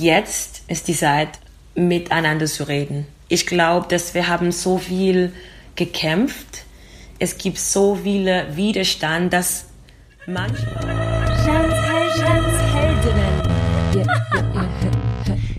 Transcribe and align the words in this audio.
jetzt 0.00 0.62
ist 0.68 0.88
die 0.88 0.94
Zeit, 0.94 1.38
miteinander 1.74 2.46
zu 2.46 2.64
reden. 2.64 3.06
Ich 3.28 3.46
glaube, 3.46 3.86
dass 3.88 4.14
wir 4.14 4.28
haben 4.28 4.52
so 4.52 4.78
viel 4.78 5.32
gekämpft. 5.76 6.64
Es 7.18 7.38
gibt 7.38 7.58
so 7.58 7.96
viele 8.02 8.56
Widerstand, 8.56 9.32
dass 9.32 9.66
manchmal... 10.26 11.10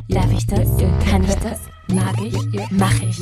Darf 0.10 0.32
ich 0.32 0.46
das? 0.46 0.68
Kann 1.10 1.24
ich 1.24 1.36
das? 1.36 1.60
Mag 1.88 2.16
ich? 2.22 2.36
Mach 2.72 3.02
ich? 3.02 3.22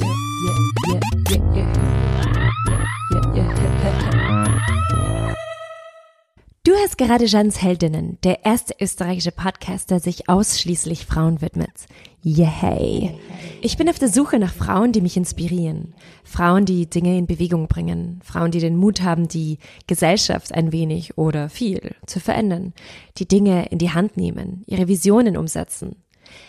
Du 6.70 6.76
hörst 6.76 7.00
gerade 7.00 7.26
Jans 7.26 7.64
Heldinnen, 7.64 8.20
der 8.24 8.46
erste 8.46 8.76
österreichische 8.80 9.32
Podcast, 9.32 9.90
der 9.90 10.00
sich 10.00 10.30
ausschließlich 10.30 11.08
Frauen 11.08 11.42
widmet. 11.42 11.88
Yay! 12.22 13.18
Ich 13.62 13.76
bin 13.76 13.90
auf 13.90 13.98
der 13.98 14.10
Suche 14.10 14.38
nach 14.38 14.54
Frauen, 14.54 14.92
die 14.92 15.02
mich 15.02 15.18
inspirieren. 15.18 15.96
Frauen, 16.24 16.66
die 16.66 16.88
Dinge 16.88 17.18
in 17.18 17.26
Bewegung 17.26 17.68
bringen. 17.68 18.20
Frauen, 18.24 18.52
die 18.52 18.60
den 18.60 18.76
Mut 18.76 19.02
haben, 19.02 19.28
die 19.28 19.58
Gesellschaft 19.88 20.54
ein 20.54 20.72
wenig 20.72 21.18
oder 21.18 21.50
viel 21.50 21.96
zu 22.06 22.20
verändern. 22.20 22.74
Die 23.18 23.28
Dinge 23.28 23.66
in 23.72 23.80
die 23.80 23.90
Hand 23.90 24.16
nehmen, 24.16 24.62
ihre 24.68 24.88
Visionen 24.88 25.38
umsetzen. 25.38 25.96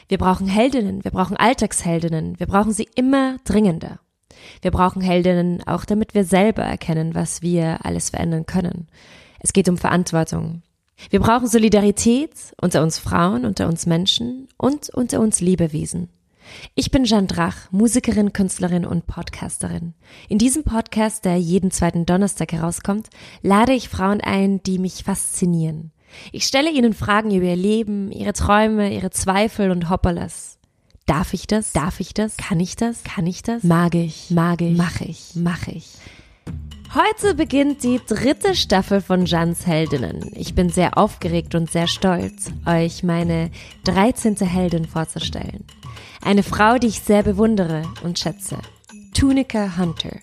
Wir 0.09 0.19
brauchen 0.19 0.49
Heldinnen, 0.49 1.03
wir 1.03 1.13
brauchen 1.13 1.39
Alltagsheldinnen, 1.39 2.39
wir 2.39 2.47
brauchen 2.47 2.73
sie 2.73 2.91
immer 2.95 3.39
dringender. 3.45 4.01
Wir 4.61 4.71
brauchen 4.71 5.01
Heldinnen 5.01 5.67
auch, 5.67 5.87
damit 5.87 6.13
wir 6.13 6.25
selber 6.25 6.63
erkennen, 6.63 7.15
was 7.15 7.41
wir 7.41 7.87
alles 7.87 8.11
verändern 8.11 8.45
können. 8.45 8.87
Es 9.41 9.53
geht 9.53 9.69
um 9.69 9.79
Verantwortung. 9.79 10.63
Wir 11.09 11.21
brauchen 11.21 11.49
Solidarität 11.49 12.33
unter 12.61 12.83
uns 12.83 12.99
Frauen, 12.99 13.47
unter 13.47 13.67
uns 13.69 13.87
Menschen 13.87 14.49
und 14.59 14.91
unter 14.91 15.21
uns 15.21 15.41
Lebewesen. 15.41 16.11
Ich 16.75 16.91
bin 16.91 17.05
Jeanne 17.05 17.27
Drach, 17.27 17.71
Musikerin, 17.71 18.33
Künstlerin 18.33 18.85
und 18.85 19.07
Podcasterin. 19.07 19.95
In 20.29 20.39
diesem 20.39 20.65
Podcast, 20.65 21.25
der 21.25 21.37
jeden 21.37 21.71
zweiten 21.71 22.05
Donnerstag 22.05 22.53
herauskommt, 22.53 23.09
lade 23.41 23.73
ich 23.73 23.89
Frauen 23.89 24.21
ein, 24.21 24.63
die 24.63 24.79
mich 24.79 25.05
faszinieren. 25.05 25.93
Ich 26.33 26.45
stelle 26.45 26.71
ihnen 26.71 26.93
Fragen 26.93 27.31
über 27.31 27.47
ihr 27.47 27.57
Leben, 27.57 28.11
ihre 28.13 28.33
Träume, 28.33 28.93
ihre 28.93 29.11
Zweifel 29.11 29.71
und 29.71 29.89
Hopperlas. 29.89 30.59
Darf 31.07 31.33
ich 31.33 31.47
das? 31.47 31.73
Darf 31.73 32.01
ich 32.01 32.15
das? 32.15 32.37
Kann 32.37 32.61
ich 32.61 32.77
das? 32.77 33.05
Kann 33.05 33.27
ich 33.27 33.43
das? 33.43 33.63
Mag 33.63 33.95
ich? 33.95 34.31
Mag 34.31 34.61
ich? 34.61 34.77
Mach 34.77 35.01
ich? 35.01 35.31
Mach 35.35 35.67
ich? 35.67 35.87
Heute 36.93 37.37
beginnt 37.37 37.85
die 37.85 38.01
dritte 38.05 38.57
Staffel 38.57 39.01
von 39.01 39.25
Jans 39.25 39.65
Heldinnen. 39.65 40.33
Ich 40.35 40.57
bin 40.57 40.71
sehr 40.71 40.99
aufgeregt 40.99 41.55
und 41.55 41.71
sehr 41.71 41.87
stolz, 41.87 42.51
euch 42.67 43.05
meine 43.05 43.53
13. 43.85 44.35
Heldin 44.39 44.87
vorzustellen. 44.87 45.65
Eine 46.21 46.43
Frau, 46.43 46.79
die 46.79 46.89
ich 46.89 46.99
sehr 46.99 47.23
bewundere 47.23 47.85
und 48.03 48.19
schätze. 48.19 48.59
Tunica 49.15 49.77
Hunter. 49.77 50.17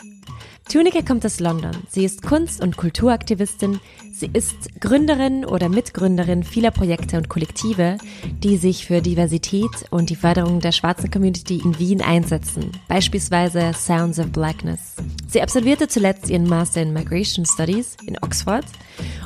Tunica 0.70 1.02
kommt 1.02 1.26
aus 1.26 1.40
London. 1.40 1.72
Sie 1.90 2.04
ist 2.04 2.24
Kunst- 2.24 2.62
und 2.62 2.76
Kulturaktivistin. 2.76 3.80
Sie 4.12 4.30
ist 4.34 4.82
Gründerin 4.82 5.46
oder 5.46 5.70
Mitgründerin 5.70 6.44
vieler 6.44 6.72
Projekte 6.72 7.16
und 7.16 7.30
Kollektive, 7.30 7.98
die 8.44 8.58
sich 8.58 8.86
für 8.86 9.02
Diversität 9.02 9.70
und 9.92 10.10
die 10.10 10.18
Förderung 10.18 10.60
der 10.60 10.74
schwarzen 10.74 11.10
Community 11.10 11.62
in 11.64 11.80
Wien 11.80 12.02
einsetzen, 12.02 12.72
beispielsweise 12.90 13.72
Sounds 13.74 14.20
of 14.20 14.28
Blackness. 14.34 14.96
Sie 15.28 15.42
absolvierte 15.42 15.88
zuletzt 15.88 16.30
ihren 16.30 16.48
Master 16.48 16.82
in 16.82 16.92
Migration 16.92 17.46
Studies 17.46 17.96
in 18.06 18.18
Oxford 18.22 18.66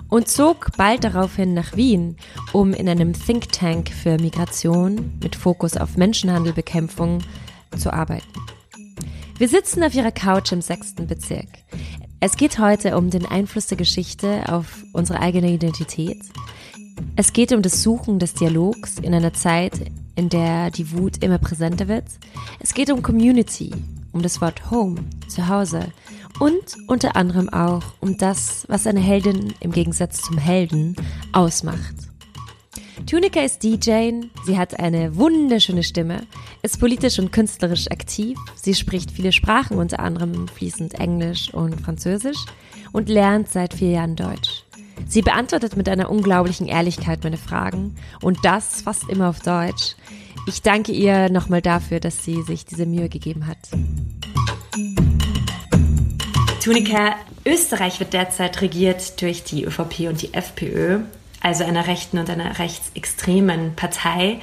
und 0.10 0.28
zog 0.28 0.68
bald 0.78 1.04
daraufhin 1.04 1.56
nach 1.56 1.76
Wien, 1.76 2.18
um 2.54 2.72
in 2.72 2.88
einem 2.88 3.14
Think 3.14 3.52
Tank 3.52 3.90
für 3.90 4.18
Migration 4.18 5.18
mit 5.24 5.36
Fokus 5.36 5.76
auf 5.76 5.98
Menschenhandelbekämpfung 5.98 7.20
zu 7.78 7.92
arbeiten. 7.92 8.28
Wir 9.42 9.48
sitzen 9.48 9.84
auf 9.84 9.96
ihrer 9.96 10.12
Couch 10.12 10.52
im 10.52 10.62
sechsten 10.62 11.08
Bezirk. 11.08 11.48
Es 12.20 12.38
geht 12.38 12.60
heute 12.60 12.96
um 12.96 13.10
den 13.10 13.26
Einfluss 13.26 13.66
der 13.66 13.76
Geschichte 13.76 14.44
auf 14.48 14.84
unsere 14.94 15.20
eigene 15.20 15.50
Identität. 15.50 16.22
Es 17.16 17.34
geht 17.34 17.52
um 17.52 17.64
das 17.64 17.82
Suchen 17.82 18.20
des 18.20 18.36
Dialogs 18.36 19.00
in 19.00 19.16
einer 19.16 19.34
Zeit, 19.34 19.74
in 20.16 20.30
der 20.30 20.70
die 20.70 20.92
Wut 20.92 21.24
immer 21.24 21.40
präsenter 21.40 21.88
wird. 21.88 22.06
Es 22.60 22.76
geht 22.76 22.92
um 22.92 23.02
Community, 23.02 23.72
um 24.12 24.22
das 24.22 24.42
Wort 24.42 24.70
Home, 24.70 25.04
Zuhause 25.28 25.88
und 26.38 26.78
unter 26.86 27.16
anderem 27.16 27.50
auch 27.50 27.96
um 28.00 28.20
das, 28.20 28.66
was 28.68 28.86
eine 28.86 29.00
Heldin 29.00 29.56
im 29.60 29.72
Gegensatz 29.72 30.22
zum 30.22 30.38
Helden 30.38 30.96
ausmacht. 31.32 32.11
Tunica 33.06 33.42
ist 33.42 33.64
DJ, 33.64 34.22
sie 34.46 34.58
hat 34.58 34.80
eine 34.80 35.16
wunderschöne 35.16 35.84
Stimme, 35.84 36.22
ist 36.62 36.80
politisch 36.80 37.20
und 37.20 37.32
künstlerisch 37.32 37.90
aktiv, 37.92 38.38
sie 38.56 38.74
spricht 38.74 39.12
viele 39.12 39.32
Sprachen, 39.32 39.78
unter 39.78 40.00
anderem 40.00 40.48
fließend 40.48 40.96
Englisch 40.96 41.54
und 41.54 41.82
Französisch 41.82 42.38
und 42.92 43.10
lernt 43.10 43.50
seit 43.50 43.74
vier 43.74 43.92
Jahren 43.92 44.16
Deutsch. 44.16 44.64
Sie 45.08 45.22
beantwortet 45.22 45.76
mit 45.76 45.90
einer 45.90 46.10
unglaublichen 46.10 46.68
Ehrlichkeit 46.68 47.24
meine 47.24 47.38
Fragen 47.38 47.96
und 48.22 48.40
das 48.44 48.82
fast 48.82 49.10
immer 49.10 49.30
auf 49.30 49.40
Deutsch. 49.40 49.96
Ich 50.48 50.62
danke 50.62 50.92
ihr 50.92 51.30
nochmal 51.30 51.62
dafür, 51.62 52.00
dass 52.00 52.24
sie 52.24 52.42
sich 52.44 52.66
diese 52.66 52.86
Mühe 52.86 53.10
gegeben 53.10 53.48
hat. 53.48 53.58
Tunica, 56.64 57.16
Österreich 57.46 58.00
wird 58.00 58.14
derzeit 58.14 58.62
regiert 58.62 59.22
durch 59.22 59.44
die 59.44 59.66
ÖVP 59.66 60.08
und 60.08 60.22
die 60.22 60.34
FPÖ 60.34 61.00
also 61.42 61.64
einer 61.64 61.88
rechten 61.88 62.20
und 62.20 62.30
einer 62.30 62.60
rechtsextremen 62.60 63.76
Partei. 63.76 64.40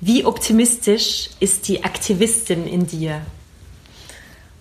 Wie 0.00 0.24
optimistisch 0.24 1.30
ist 1.40 1.68
die 1.68 1.84
Aktivistin 1.84 2.66
in 2.66 2.86
dir? 2.86 3.22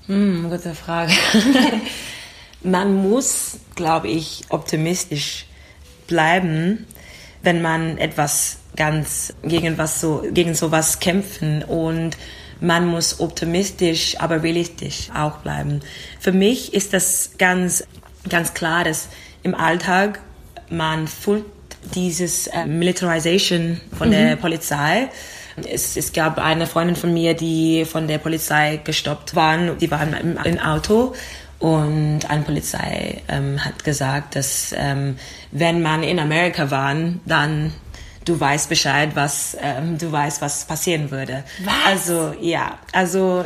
Hm, 0.07 0.50
gute 0.50 0.74
Frage. 0.74 1.13
man 2.63 2.96
muss, 2.96 3.59
glaube 3.75 4.07
ich, 4.07 4.46
optimistisch 4.50 5.46
bleiben, 6.07 6.85
wenn 7.44 7.62
man 7.62 7.97
etwas 7.97 8.58
ganz 8.75 9.34
gegen 9.44 9.78
was 9.78 10.00
so 10.00 10.23
gegen 10.31 10.56
sowas 10.56 11.00
kämpfen 11.00 11.63
und 11.63 12.18
man 12.62 12.88
muss 12.88 13.19
optimistisch, 13.19 14.19
aber 14.19 14.44
realistisch 14.44 15.09
auch 15.13 15.38
bleiben. 15.38 15.81
Für 16.19 16.31
mich 16.31 16.73
ist 16.73 16.94
das 16.94 17.31
ganz 17.38 17.84
ganz 18.29 18.53
klar, 18.53 18.84
dass 18.84 19.09
im 19.44 19.56
Alltag 19.56 20.22
man 20.69 21.08
fühlt 21.08 21.46
dieses 21.96 22.47
äh, 22.47 22.66
Militarization 22.66 23.81
von 23.97 24.09
mhm. 24.09 24.14
der 24.14 24.36
Polizei. 24.36 25.09
Es, 25.69 25.97
es 25.97 26.14
gab 26.14 26.40
eine 26.40 26.66
Freundin 26.66 26.96
von 26.96 27.14
mir, 27.14 27.34
die 27.34 27.86
von 27.86 28.08
der 28.08 28.18
Polizei 28.18 28.80
gestoppt 28.84 29.36
waren. 29.36 29.78
Die 29.78 29.91
waren 29.91 30.14
im, 30.14 30.38
im 30.44 30.59
Auto 30.59 31.14
und 31.62 32.22
eine 32.28 32.41
Polizei 32.44 33.22
ähm, 33.28 33.64
hat 33.64 33.84
gesagt, 33.84 34.36
dass 34.36 34.74
ähm, 34.75 35.18
wenn 35.52 35.81
man 35.84 36.02
in 36.02 36.20
Amerika 36.20 36.72
war, 36.72 36.96
dann 37.25 37.72
du 38.25 38.40
weißt 38.40 38.68
Bescheid, 38.68 39.12
was 39.14 39.56
ähm, 39.62 39.97
du 39.97 40.12
weißt, 40.12 40.41
was 40.41 40.66
passieren 40.66 41.12
würde. 41.12 41.44
Was? 41.64 41.74
Also 41.86 42.34
ja, 42.41 42.80
also 42.94 43.46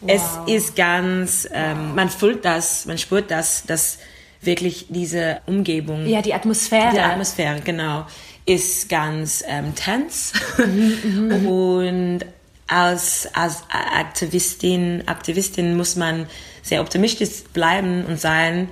wow. 0.00 0.10
es 0.10 0.22
ist 0.46 0.76
ganz, 0.76 1.48
ähm, 1.52 1.96
man 1.96 2.08
fühlt 2.08 2.44
das, 2.44 2.86
man 2.86 2.98
spürt 2.98 3.32
das, 3.32 3.64
dass 3.66 3.98
wirklich 4.46 4.86
diese 4.88 5.40
Umgebung. 5.46 6.06
Ja, 6.06 6.22
die 6.22 6.34
Atmosphäre. 6.34 6.92
Die 6.92 7.00
Atmosphäre, 7.00 7.60
genau. 7.60 8.06
Ist 8.46 8.88
ganz 8.88 9.44
ähm, 9.46 9.74
tense. 9.74 10.34
Mhm, 10.66 11.30
mhm. 11.30 11.46
Und 11.46 12.20
als, 12.68 13.28
als 13.32 13.64
Aktivistin, 13.70 15.02
Aktivistin 15.06 15.76
muss 15.76 15.96
man 15.96 16.26
sehr 16.62 16.80
optimistisch 16.80 17.44
bleiben 17.52 18.04
und 18.06 18.20
sein, 18.20 18.68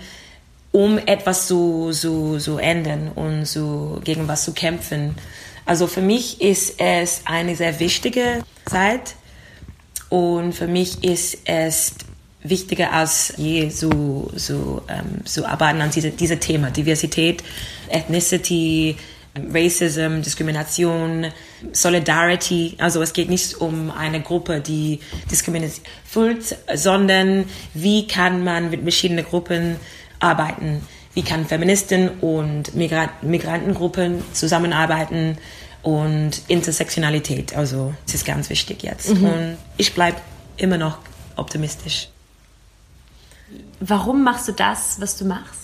um 0.73 0.99
etwas 0.99 1.47
zu, 1.47 1.93
zu, 1.93 2.39
zu 2.39 2.59
ändern 2.59 3.13
und 3.15 3.47
zu, 3.47 4.01
gegen 4.03 4.27
was 4.27 4.45
zu 4.45 4.53
kämpfen. 4.53 5.15
Also 5.67 5.87
für 5.87 6.01
mich 6.01 6.41
ist 6.41 6.81
es 6.81 7.23
eine 7.25 7.55
sehr 7.55 7.79
wichtige 7.79 8.43
Zeit 8.67 9.15
und 10.09 10.53
für 10.53 10.67
mich 10.67 11.05
ist 11.05 11.39
es 11.45 11.95
wichtiger 12.45 12.93
als 12.93 13.33
je 13.37 13.71
so, 13.71 14.31
so, 14.37 14.83
ähm, 14.89 15.23
so 15.25 15.45
arbeiten 15.45 15.81
an 15.81 15.91
diese, 15.91 16.11
diese 16.11 16.39
Themen. 16.39 16.73
Diversität, 16.73 17.43
Ethnicity, 17.89 18.97
Racism, 19.53 20.21
Diskrimination, 20.21 21.27
Solidarity. 21.73 22.77
Also 22.79 23.03
es 23.03 23.13
geht 23.13 23.31
nicht 23.31 23.61
um 23.61 23.91
eine 23.91 24.21
Gruppe, 24.21 24.61
die 24.61 25.01
diskriminiert 25.31 25.73
fühlt, 26.05 26.57
sondern 26.75 27.47
wie 27.73 28.07
kann 28.07 28.45
man 28.45 28.71
mit 28.71 28.83
verschiedenen 28.83 29.25
Gruppen 29.25 29.77
arbeiten? 30.21 30.83
Wie 31.15 31.23
kann 31.23 31.47
Feministen 31.47 32.11
und 32.21 32.75
Migrant 32.75 33.23
Migrantengruppen 33.23 34.23
zusammenarbeiten? 34.33 35.39
Und 35.83 36.41
Intersektionalität, 36.49 37.55
also 37.55 37.93
das 38.07 38.15
ist 38.15 38.25
ganz 38.25 38.49
wichtig 38.49 38.83
jetzt. 38.85 39.11
Mhm. 39.11 39.25
Und 39.25 39.57
ich 39.77 39.93
bleibe 39.93 40.17
immer 40.57 40.79
noch 40.79 40.99
optimistisch. 41.37 42.09
Warum 43.81 44.23
machst 44.23 44.49
du 44.49 44.53
das, 44.53 45.01
was 45.01 45.17
du 45.17 45.25
machst? 45.25 45.61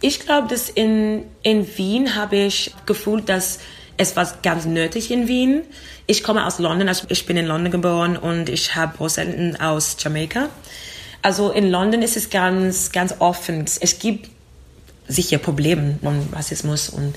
Ich 0.00 0.20
glaube, 0.20 0.48
dass 0.48 0.68
in, 0.68 1.24
in 1.42 1.66
Wien 1.78 2.16
habe 2.16 2.36
ich 2.36 2.74
gefühlt, 2.86 3.28
dass 3.28 3.60
es 3.96 4.16
war 4.16 4.26
ganz 4.42 4.64
nötig 4.64 5.10
in 5.10 5.28
Wien. 5.28 5.62
Ich 6.06 6.24
komme 6.24 6.44
aus 6.46 6.58
London, 6.58 6.88
also 6.88 7.06
ich 7.08 7.26
bin 7.26 7.36
in 7.36 7.46
London 7.46 7.70
geboren 7.70 8.16
und 8.16 8.48
ich 8.48 8.74
habe 8.74 8.96
Großeltern 8.96 9.56
aus 9.56 9.96
Jamaika. 9.98 10.48
Also 11.22 11.52
in 11.52 11.70
London 11.70 12.02
ist 12.02 12.16
es 12.16 12.30
ganz, 12.30 12.90
ganz 12.90 13.14
offen. 13.20 13.64
Es 13.80 13.98
gibt 14.00 14.28
sicher 15.08 15.38
Probleme 15.38 15.98
von 16.02 16.28
Rassismus 16.32 16.88
und 16.88 17.14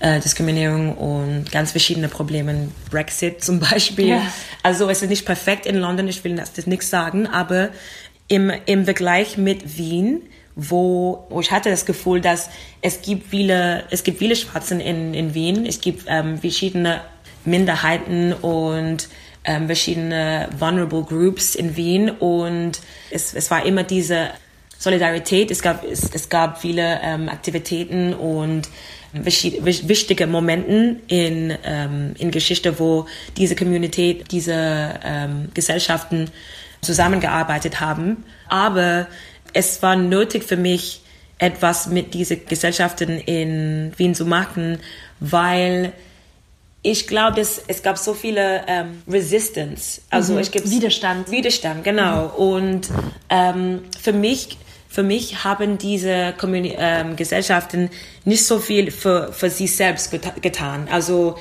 äh, 0.00 0.20
Diskriminierung 0.20 0.96
und 0.96 1.50
ganz 1.52 1.72
verschiedene 1.72 2.08
Probleme. 2.08 2.68
Brexit 2.90 3.44
zum 3.44 3.60
Beispiel. 3.70 4.08
Ja. 4.08 4.22
Also 4.62 4.88
es 4.88 5.02
ist 5.02 5.08
nicht 5.08 5.26
perfekt 5.26 5.66
in 5.66 5.76
London, 5.76 6.08
ich 6.08 6.24
will 6.24 6.34
das, 6.36 6.52
das 6.52 6.66
nichts 6.66 6.90
sagen, 6.90 7.26
aber 7.26 7.70
im, 8.28 8.52
im 8.66 8.84
Vergleich 8.84 9.36
mit 9.36 9.78
Wien, 9.78 10.22
wo, 10.56 11.26
wo 11.30 11.40
ich 11.40 11.50
hatte 11.50 11.70
das 11.70 11.84
Gefühl, 11.84 12.20
dass 12.20 12.48
es 12.80 13.02
gibt 13.02 13.28
viele, 13.28 13.84
es 13.90 14.04
gibt 14.04 14.18
viele 14.18 14.36
Schwarzen 14.36 14.80
in, 14.80 15.14
in 15.14 15.34
Wien, 15.34 15.66
es 15.66 15.80
gibt 15.80 16.04
ähm, 16.08 16.38
verschiedene 16.38 17.00
Minderheiten 17.44 18.32
und 18.32 19.08
ähm, 19.44 19.66
verschiedene 19.66 20.48
vulnerable 20.58 21.02
Groups 21.02 21.54
in 21.54 21.76
Wien. 21.76 22.10
Und 22.10 22.80
es, 23.10 23.34
es 23.34 23.50
war 23.50 23.66
immer 23.66 23.82
diese 23.82 24.30
Solidarität, 24.78 25.50
es 25.50 25.62
gab, 25.62 25.84
es, 25.84 26.10
es 26.12 26.28
gab 26.28 26.60
viele 26.60 27.00
ähm, 27.02 27.28
Aktivitäten 27.28 28.14
und 28.14 28.68
wichtige 29.12 30.26
Momente 30.26 30.96
in, 31.06 31.56
ähm, 31.64 32.14
in 32.18 32.30
Geschichte, 32.30 32.78
wo 32.80 33.06
diese 33.36 33.54
Community, 33.54 34.24
diese 34.28 34.98
ähm, 35.04 35.48
Gesellschaften 35.54 36.30
zusammengearbeitet 36.84 37.80
haben. 37.80 38.24
Aber 38.48 39.06
es 39.52 39.82
war 39.82 39.96
nötig 39.96 40.44
für 40.44 40.56
mich, 40.56 41.00
etwas 41.38 41.88
mit 41.88 42.14
diesen 42.14 42.46
Gesellschaften 42.46 43.18
in 43.18 43.92
Wien 43.96 44.14
zu 44.14 44.24
machen, 44.24 44.78
weil 45.20 45.92
ich 46.82 47.06
glaube, 47.06 47.40
es, 47.40 47.62
es 47.66 47.82
gab 47.82 47.98
so 47.98 48.14
viele 48.14 48.62
ähm, 48.68 49.02
Resistance, 49.08 50.02
also 50.10 50.34
mhm. 50.34 50.40
ich 50.40 50.52
gibt 50.52 50.70
Widerstand. 50.70 51.30
Widerstand, 51.30 51.82
genau. 51.82 52.26
Mhm. 52.26 52.34
Und 52.34 52.88
ähm, 53.30 53.82
für 54.00 54.12
mich, 54.12 54.58
für 54.88 55.02
mich 55.02 55.44
haben 55.44 55.78
diese 55.78 56.34
Communi 56.38 56.74
ähm, 56.78 57.16
Gesellschaften 57.16 57.90
nicht 58.24 58.44
so 58.44 58.58
viel 58.58 58.90
für, 58.90 59.32
für 59.32 59.50
sich 59.50 59.74
selbst 59.74 60.10
geta 60.10 60.32
getan. 60.40 60.86
Also 60.90 61.36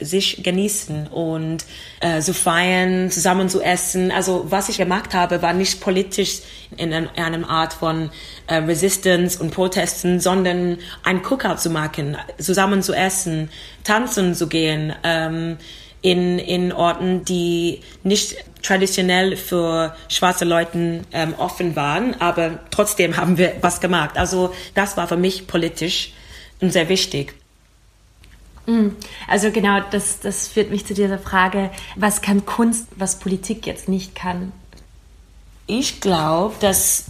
sich 0.00 0.42
genießen 0.42 1.06
und 1.08 1.64
äh, 2.00 2.20
zu 2.20 2.34
feiern, 2.34 3.10
zusammen 3.10 3.48
zu 3.48 3.60
essen. 3.60 4.10
Also 4.10 4.46
was 4.48 4.68
ich 4.68 4.78
gemacht 4.78 5.14
habe, 5.14 5.42
war 5.42 5.52
nicht 5.52 5.80
politisch 5.80 6.40
in, 6.76 6.92
in 6.92 7.08
einer 7.16 7.48
Art 7.48 7.72
von 7.72 8.10
äh, 8.46 8.56
Resistance 8.56 9.40
und 9.42 9.52
Protesten, 9.52 10.20
sondern 10.20 10.78
ein 11.02 11.22
Cookout 11.22 11.58
zu 11.58 11.70
machen, 11.70 12.16
zusammen 12.38 12.82
zu 12.82 12.92
essen, 12.92 13.50
tanzen 13.84 14.34
zu 14.34 14.48
gehen. 14.48 14.94
Ähm, 15.02 15.58
in, 16.02 16.38
in 16.38 16.72
Orten, 16.72 17.24
die 17.24 17.80
nicht 18.04 18.36
traditionell 18.62 19.36
für 19.36 19.96
schwarze 20.08 20.44
Leute 20.44 21.00
ähm, 21.12 21.34
offen 21.36 21.74
waren, 21.74 22.14
aber 22.20 22.60
trotzdem 22.70 23.16
haben 23.16 23.38
wir 23.38 23.54
was 23.60 23.80
gemacht. 23.80 24.16
Also 24.16 24.52
das 24.74 24.96
war 24.96 25.08
für 25.08 25.16
mich 25.16 25.46
politisch 25.48 26.12
und 26.60 26.72
sehr 26.72 26.88
wichtig. 26.88 27.34
Mm. 28.66 28.88
Also 29.28 29.50
genau, 29.50 29.80
das, 29.90 30.20
das 30.20 30.48
führt 30.48 30.70
mich 30.70 30.84
zu 30.86 30.94
dieser 30.94 31.18
Frage, 31.18 31.70
was 31.94 32.20
kann 32.20 32.44
Kunst, 32.44 32.88
was 32.96 33.18
Politik 33.18 33.66
jetzt 33.66 33.88
nicht 33.88 34.14
kann? 34.14 34.52
Ich 35.66 36.00
glaube, 36.00 36.54
dass 36.60 37.06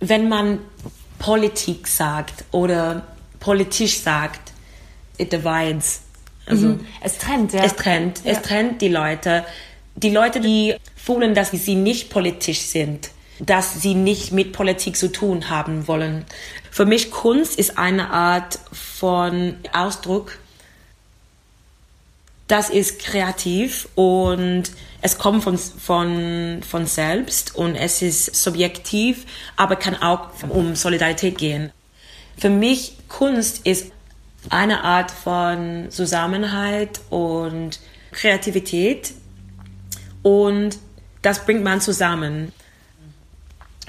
wenn 0.00 0.28
man 0.28 0.58
Politik 1.18 1.88
sagt 1.88 2.44
oder 2.50 3.06
politisch 3.40 4.00
sagt, 4.00 4.52
it 5.18 5.32
divides. 5.32 6.02
Also 6.46 6.68
mhm. 6.68 6.86
es 7.02 7.18
trennt, 7.18 7.52
ja. 7.52 7.64
Es 7.64 7.76
trennt, 7.76 8.24
ja. 8.24 8.32
es 8.32 8.42
trennt 8.42 8.82
die 8.82 8.88
Leute. 8.88 9.44
Die 9.96 10.10
Leute, 10.10 10.40
die 10.40 10.74
fühlen, 10.96 11.34
dass 11.34 11.50
sie 11.50 11.74
nicht 11.74 12.10
politisch 12.10 12.60
sind, 12.60 13.10
dass 13.38 13.80
sie 13.80 13.94
nicht 13.94 14.32
mit 14.32 14.52
Politik 14.52 14.96
zu 14.96 15.10
tun 15.10 15.48
haben 15.50 15.88
wollen. 15.88 16.24
Für 16.70 16.84
mich 16.84 17.10
Kunst 17.10 17.58
ist 17.58 17.78
eine 17.78 18.10
Art 18.10 18.58
von 18.72 19.56
Ausdruck 19.72 20.38
das 22.54 22.70
ist 22.70 23.00
kreativ 23.00 23.88
und 23.96 24.70
es 25.02 25.18
kommt 25.18 25.42
von, 25.42 25.58
von, 25.58 26.60
von 26.62 26.86
selbst 26.86 27.56
und 27.56 27.74
es 27.74 28.00
ist 28.00 28.32
subjektiv, 28.32 29.26
aber 29.56 29.74
kann 29.74 29.96
auch 29.96 30.28
um 30.50 30.76
Solidarität 30.76 31.36
gehen. 31.36 31.72
Für 32.38 32.50
mich 32.50 32.96
Kunst 33.08 33.66
ist 33.66 33.90
eine 34.50 34.84
Art 34.84 35.10
von 35.10 35.86
Zusammenhalt 35.90 37.00
und 37.10 37.80
Kreativität 38.12 39.14
und 40.22 40.78
das 41.22 41.44
bringt 41.44 41.64
man 41.64 41.80
zusammen. 41.80 42.52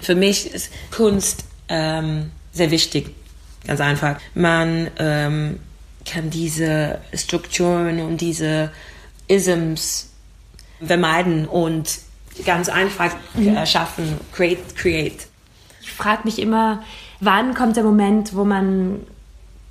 Für 0.01 0.15
mich 0.15 0.51
ist 0.51 0.71
Kunst 0.89 1.45
ähm, 1.69 2.31
sehr 2.51 2.71
wichtig, 2.71 3.11
ganz 3.67 3.79
einfach. 3.79 4.19
Man 4.33 4.89
ähm, 4.97 5.59
kann 6.05 6.29
diese 6.29 6.99
Strukturen 7.13 7.99
und 7.99 8.21
diese 8.21 8.71
Isms 9.27 10.11
vermeiden 10.83 11.47
und 11.47 11.99
ganz 12.45 12.69
einfach 12.69 13.15
mhm. 13.33 13.65
schaffen, 13.65 14.19
create, 14.31 14.75
create. 14.75 15.27
Ich 15.81 15.91
frage 15.91 16.21
mich 16.25 16.39
immer, 16.39 16.83
wann 17.19 17.53
kommt 17.53 17.77
der 17.77 17.83
Moment, 17.83 18.35
wo 18.35 18.43
man 18.43 19.01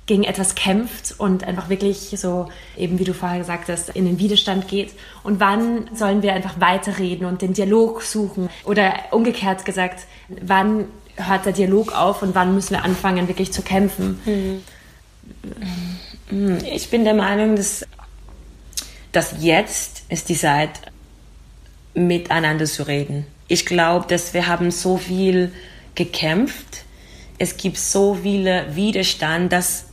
gegen 0.07 0.23
etwas 0.23 0.55
kämpft 0.55 1.15
und 1.17 1.43
einfach 1.43 1.69
wirklich 1.69 2.13
so, 2.15 2.49
eben 2.77 2.99
wie 2.99 3.03
du 3.03 3.13
vorher 3.13 3.39
gesagt 3.39 3.69
hast, 3.69 3.89
in 3.89 4.05
den 4.05 4.19
Widerstand 4.19 4.67
geht? 4.67 4.93
Und 5.23 5.39
wann 5.39 5.89
sollen 5.95 6.21
wir 6.21 6.33
einfach 6.33 6.59
weiterreden 6.59 7.25
und 7.25 7.41
den 7.41 7.53
Dialog 7.53 8.03
suchen? 8.03 8.49
Oder 8.65 8.93
umgekehrt 9.11 9.65
gesagt, 9.65 10.05
wann 10.41 10.85
hört 11.15 11.45
der 11.45 11.53
Dialog 11.53 11.93
auf 11.93 12.21
und 12.21 12.35
wann 12.35 12.53
müssen 12.53 12.71
wir 12.71 12.83
anfangen, 12.83 13.27
wirklich 13.27 13.51
zu 13.51 13.61
kämpfen? 13.61 14.19
Mhm. 14.25 14.61
Hm, 16.29 16.57
ich 16.73 16.89
bin 16.89 17.03
der 17.03 17.13
Meinung, 17.13 17.55
dass, 17.55 17.85
dass 19.11 19.35
jetzt 19.39 20.03
ist 20.09 20.29
die 20.29 20.35
Zeit, 20.35 20.71
miteinander 21.93 22.65
zu 22.65 22.83
reden. 22.83 23.25
Ich 23.47 23.65
glaube, 23.65 24.05
dass 24.07 24.33
wir 24.33 24.47
haben 24.47 24.71
so 24.71 24.97
viel 24.97 25.53
gekämpft. 25.93 26.83
Es 27.37 27.57
gibt 27.57 27.77
so 27.77 28.15
viele 28.15 28.75
Widerstand, 28.75 29.53
dass 29.53 29.85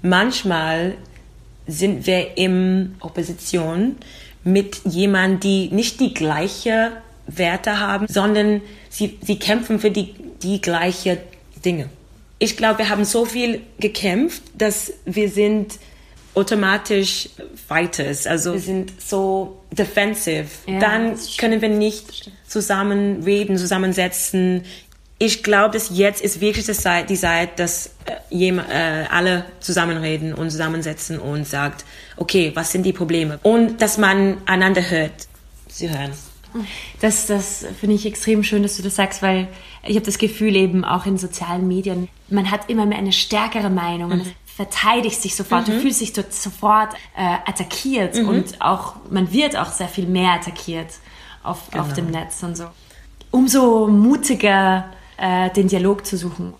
manchmal 0.00 0.94
sind 1.66 2.06
wir 2.06 2.38
in 2.38 2.96
Opposition 3.00 3.96
mit 4.44 4.80
jemandem, 4.84 5.40
die 5.40 5.74
nicht 5.74 6.00
die 6.00 6.14
gleiche 6.14 6.92
Werte 7.26 7.78
haben, 7.80 8.06
sondern 8.08 8.62
sie, 8.88 9.18
sie 9.20 9.38
kämpfen 9.38 9.78
für 9.78 9.90
die, 9.90 10.14
die 10.42 10.60
gleiche 10.60 11.18
Dinge 11.64 11.88
ich 12.42 12.56
glaube, 12.56 12.80
wir 12.80 12.88
haben 12.88 13.04
so 13.04 13.24
viel 13.24 13.60
gekämpft, 13.78 14.42
dass 14.54 14.92
wir 15.04 15.28
sind 15.28 15.78
automatisch 16.34 17.28
Fighters. 17.68 18.26
Also 18.26 18.54
wir 18.54 18.60
sind 18.60 18.92
so 19.00 19.62
defensive. 19.70 20.46
Ja, 20.66 20.80
Dann 20.80 21.16
können 21.38 21.60
wir 21.60 21.68
nicht 21.68 22.32
zusammen 22.48 23.22
reden, 23.22 23.56
zusammensetzen. 23.58 24.64
Ich 25.18 25.44
glaube, 25.44 25.74
dass 25.74 25.96
jetzt 25.96 26.20
ist 26.20 26.40
wirklich 26.40 26.66
die 26.66 26.72
Zeit, 26.72 27.10
die 27.10 27.16
Zeit 27.16 27.60
dass 27.60 27.94
äh, 28.32 28.48
äh, 28.48 29.04
alle 29.08 29.44
zusammenreden 29.60 30.34
und 30.34 30.50
zusammensetzen 30.50 31.20
und 31.20 31.46
sagt, 31.46 31.84
okay, 32.16 32.50
was 32.54 32.72
sind 32.72 32.84
die 32.84 32.92
Probleme? 32.92 33.38
Und 33.44 33.80
dass 33.80 33.98
man 33.98 34.38
einander 34.46 34.90
hört. 34.90 35.28
Sie 35.68 35.88
hören. 35.88 36.10
Das, 37.00 37.26
das 37.26 37.64
finde 37.80 37.96
ich 37.96 38.04
extrem 38.04 38.42
schön, 38.42 38.62
dass 38.62 38.76
du 38.76 38.82
das 38.82 38.96
sagst, 38.96 39.22
weil 39.22 39.48
ich 39.86 39.96
habe 39.96 40.04
das 40.04 40.18
Gefühl 40.18 40.54
eben 40.56 40.84
auch 40.84 41.06
in 41.06 41.18
sozialen 41.18 41.66
Medien, 41.66 42.08
man 42.32 42.50
hat 42.50 42.68
immer 42.68 42.86
mehr 42.86 42.98
eine 42.98 43.12
stärkere 43.12 43.70
Meinung 43.70 44.10
mhm. 44.10 44.20
und 44.20 44.34
verteidigt 44.44 45.20
sich 45.20 45.34
sofort, 45.34 45.68
mhm. 45.68 45.72
du 45.72 45.80
fühlst 45.80 46.00
dich 46.00 46.12
dort 46.12 46.32
sofort 46.32 46.94
äh, 47.16 47.36
attackiert 47.46 48.16
mhm. 48.16 48.28
und 48.28 48.60
auch 48.60 48.96
man 49.10 49.32
wird 49.32 49.56
auch 49.56 49.70
sehr 49.70 49.88
viel 49.88 50.06
mehr 50.06 50.32
attackiert 50.32 50.88
auf, 51.42 51.70
genau. 51.70 51.84
auf 51.84 51.92
dem 51.94 52.10
Netz 52.10 52.42
und 52.42 52.56
so. 52.56 52.64
Umso 53.30 53.88
mutiger 53.88 54.90
äh, 55.16 55.50
den 55.50 55.68
Dialog 55.68 56.04
zu 56.04 56.16
suchen. 56.16 56.54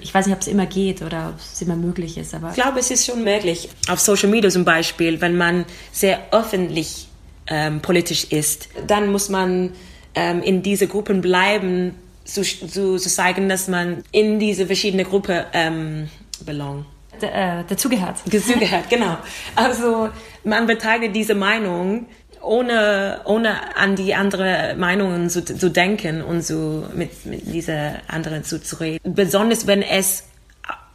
Ich 0.00 0.14
weiß 0.14 0.26
nicht, 0.26 0.34
ob 0.34 0.40
es 0.40 0.46
immer 0.46 0.66
geht 0.66 1.02
oder 1.02 1.30
ob 1.30 1.38
es 1.38 1.60
immer 1.60 1.76
möglich 1.76 2.16
ist, 2.16 2.34
aber. 2.34 2.50
Ich 2.50 2.54
glaube, 2.54 2.78
es 2.78 2.90
ist 2.90 3.04
schon 3.04 3.22
möglich. 3.22 3.68
Auf 3.88 4.00
Social 4.00 4.30
Media 4.30 4.48
zum 4.48 4.64
Beispiel, 4.64 5.20
wenn 5.20 5.36
man 5.36 5.66
sehr 5.92 6.32
öffentlich 6.32 7.08
ähm, 7.48 7.82
politisch 7.82 8.24
ist, 8.24 8.68
dann 8.86 9.12
muss 9.12 9.28
man 9.28 9.72
ähm, 10.14 10.42
in 10.42 10.62
diese 10.62 10.86
Gruppen 10.86 11.20
bleiben, 11.20 11.94
zu, 12.24 12.42
zu, 12.42 12.96
zu 12.96 13.08
zeigen, 13.08 13.48
dass 13.48 13.68
man 13.68 14.02
in 14.12 14.38
diese 14.38 14.66
verschiedene 14.66 15.04
Gruppe 15.04 15.46
ähm, 15.52 16.08
belong. 16.44 16.86
D 17.20 17.26
äh, 17.26 17.64
dazugehört. 17.68 18.16
Dazugehört, 18.26 18.90
genau. 18.90 19.16
Also 19.54 20.10
man 20.42 20.66
beteiligt 20.66 21.14
diese 21.14 21.34
Meinung, 21.34 22.06
ohne, 22.40 23.20
ohne 23.24 23.76
an 23.76 23.96
die 23.96 24.14
anderen 24.14 24.78
Meinungen 24.78 25.30
zu, 25.30 25.44
zu 25.44 25.70
denken 25.70 26.22
und 26.22 26.42
so 26.42 26.86
mit, 26.94 27.24
mit 27.26 27.52
dieser 27.52 28.00
anderen 28.08 28.44
zu, 28.44 28.60
zu 28.60 28.76
reden. 28.76 29.14
Besonders 29.14 29.66
wenn 29.66 29.82
es 29.82 30.24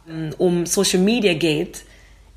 ähm, 0.08 0.34
um 0.38 0.66
Social 0.66 1.00
Media 1.00 1.34
geht, 1.34 1.84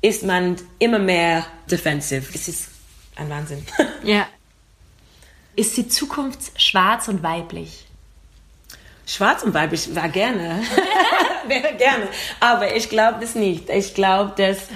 ist 0.00 0.22
man 0.22 0.56
immer 0.78 0.98
mehr 0.98 1.46
defensive. 1.70 2.26
Es 2.34 2.48
ist 2.48 2.68
ein 3.16 3.28
Wahnsinn. 3.30 3.64
Ja. 4.04 4.26
Ist 5.56 5.76
die 5.76 5.88
Zukunft 5.88 6.60
schwarz 6.60 7.08
und 7.08 7.22
weiblich? 7.22 7.83
Schwarz 9.06 9.42
und 9.42 9.54
weiblich 9.54 9.94
war 9.94 10.08
gerne. 10.08 10.62
Wäre 11.48 11.74
gerne. 11.74 12.08
Aber 12.40 12.74
ich 12.74 12.88
glaube 12.88 13.18
das 13.20 13.34
nicht. 13.34 13.68
Ich 13.68 13.94
glaube, 13.94 14.32
dass 14.36 14.68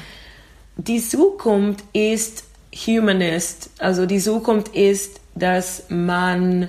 die 0.77 1.01
Zukunft 1.01 1.85
ist 1.93 2.45
humanist. 2.75 3.71
Also 3.79 4.07
die 4.07 4.21
Zukunft 4.21 4.69
ist, 4.75 5.21
dass 5.35 5.85
man 5.89 6.69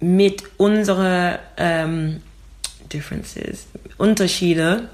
mit 0.00 0.42
unseren 0.58 1.38
ähm, 1.56 2.22
Differences, 2.92 3.66
Unterschiede, 3.98 4.88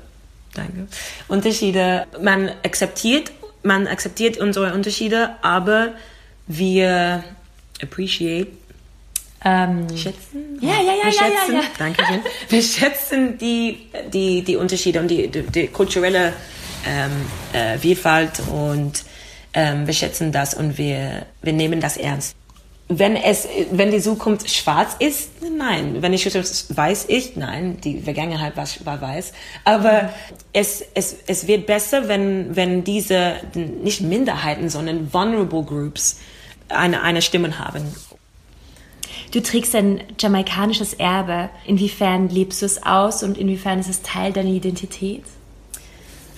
danke, 0.54 0.86
Unterschiede, 1.28 2.06
man 2.22 2.50
akzeptiert, 2.62 3.32
man 3.62 3.86
akzeptiert 3.86 4.38
unsere 4.38 4.74
Unterschiede, 4.74 5.30
aber 5.42 5.94
wir 6.46 7.24
appreciate 7.82 8.48
Ähm, 9.44 9.86
schätzen? 9.96 10.58
Ja, 10.60 10.70
ja, 10.70 10.76
ja, 10.80 10.84
wir 10.84 10.96
ja, 10.96 11.04
ja, 11.04 11.12
schätzen, 11.12 11.54
ja. 11.54 11.62
Danke 11.78 12.04
schön. 12.04 12.20
Wir 12.48 12.62
schätzen 12.62 13.38
die, 13.38 13.86
die, 14.12 14.42
die 14.42 14.56
Unterschiede 14.56 15.00
und 15.00 15.08
die, 15.08 15.28
die, 15.28 15.42
die 15.42 15.66
kulturelle 15.68 16.32
ähm, 16.86 17.10
äh, 17.52 17.78
Vielfalt 17.78 18.40
und 18.52 19.04
ähm, 19.54 19.86
wir 19.86 19.94
schätzen 19.94 20.32
das 20.32 20.54
und 20.54 20.76
wir, 20.76 21.26
wir 21.42 21.52
nehmen 21.52 21.80
das 21.80 21.96
ernst. 21.96 22.36
Wenn 22.90 23.16
es, 23.16 23.46
wenn 23.70 23.90
die 23.90 24.00
Zukunft 24.00 24.48
schwarz 24.50 24.96
ist, 24.98 25.30
nein. 25.56 26.00
Wenn 26.00 26.12
die 26.12 26.18
Zukunft 26.18 26.74
weiß 26.74 27.04
ist, 27.04 27.36
nein. 27.36 27.78
Die 27.82 28.00
Vergangenheit 28.00 28.56
war, 28.56 28.66
war 28.84 29.00
weiß. 29.00 29.32
Aber 29.64 30.10
es, 30.54 30.82
es, 30.94 31.16
es 31.26 31.46
wird 31.46 31.66
besser, 31.66 32.08
wenn, 32.08 32.56
wenn 32.56 32.84
diese, 32.84 33.34
nicht 33.54 34.00
Minderheiten, 34.00 34.70
sondern 34.70 35.12
vulnerable 35.12 35.62
groups 35.64 36.18
eine, 36.70 37.02
eine 37.02 37.20
Stimme 37.20 37.58
haben. 37.58 37.94
Du 39.32 39.40
trägst 39.42 39.74
ein 39.74 40.02
jamaikanisches 40.18 40.94
Erbe. 40.94 41.48
Inwiefern 41.66 42.28
lebst 42.28 42.62
du 42.62 42.66
es 42.66 42.82
aus 42.84 43.22
und 43.22 43.36
inwiefern 43.38 43.78
ist 43.78 43.88
es 43.88 44.02
Teil 44.02 44.32
deiner 44.32 44.50
Identität? 44.50 45.22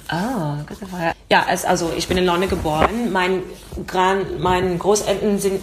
Ah, 0.09 0.65
gute 0.69 0.87
Frage. 0.87 1.13
Ja, 1.31 1.47
es- 1.51 1.65
also 1.65 1.93
ich 1.97 2.09
bin 2.09 2.17
in 2.19 2.27
London 2.27 2.49
geboren. 2.51 3.13
Mein 3.13 3.43
Gran, 3.87 4.41
meine 4.41 4.77
Großeltern 4.77 5.39
sind 5.39 5.61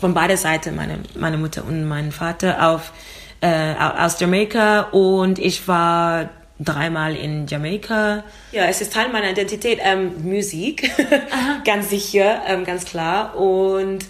von 0.00 0.12
beider 0.12 0.36
Seiten, 0.36 0.76
meine, 0.76 0.98
meine 1.18 1.38
Mutter 1.38 1.64
und 1.66 1.84
mein 1.88 2.12
Vater, 2.12 2.68
auf, 2.70 2.92
äh, 3.40 3.74
aus 3.74 4.20
Jamaika 4.20 4.88
und 4.90 5.38
ich 5.38 5.66
war 5.68 6.28
dreimal 6.60 7.14
in 7.16 7.46
Jamaika. 7.46 8.24
Ja, 8.52 8.64
es 8.66 8.80
ist 8.82 8.92
Teil 8.92 9.08
meiner 9.10 9.30
Identität, 9.30 9.78
ähm, 9.82 10.12
Musik, 10.28 10.90
ganz 11.64 11.88
sicher, 11.90 12.42
ähm, 12.46 12.64
ganz 12.64 12.84
klar. 12.84 13.36
Und 13.36 14.00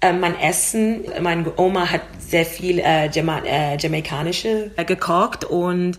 ähm, 0.00 0.20
mein 0.20 0.38
Essen, 0.38 1.04
meine 1.20 1.52
Oma 1.58 1.90
hat 1.90 2.02
sehr 2.18 2.46
viel 2.46 2.78
äh, 2.78 3.08
Jama 3.10 3.42
äh, 3.44 3.76
jamaikanische 3.76 4.70
äh, 4.76 4.84
gekocht 4.84 5.44
und 5.44 5.98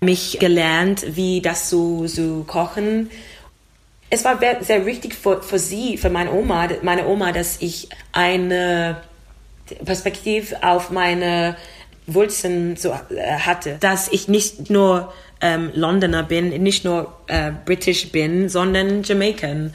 mich 0.00 0.38
gelernt, 0.40 1.04
wie 1.16 1.40
das 1.40 1.70
so, 1.70 2.06
so 2.06 2.44
kochen. 2.46 3.10
Es 4.10 4.24
war 4.24 4.38
sehr, 4.38 4.62
sehr 4.62 4.84
wichtig 4.84 5.14
für, 5.14 5.42
für 5.42 5.58
sie, 5.58 5.96
für 5.96 6.10
meine 6.10 6.32
Oma, 6.32 6.68
meine 6.82 7.06
Oma, 7.06 7.32
dass 7.32 7.60
ich 7.60 7.88
eine 8.12 9.00
Perspektive 9.84 10.62
auf 10.62 10.90
meine 10.90 11.56
Wurzeln 12.06 12.76
so 12.76 12.90
äh, 12.90 13.38
hatte, 13.38 13.76
dass 13.80 14.08
ich 14.08 14.28
nicht 14.28 14.70
nur 14.70 15.12
ähm, 15.40 15.70
Londoner 15.74 16.22
bin, 16.22 16.50
nicht 16.62 16.84
nur 16.84 17.12
äh, 17.26 17.52
British 17.64 18.10
bin, 18.10 18.48
sondern 18.48 19.02
Jamaican. 19.02 19.72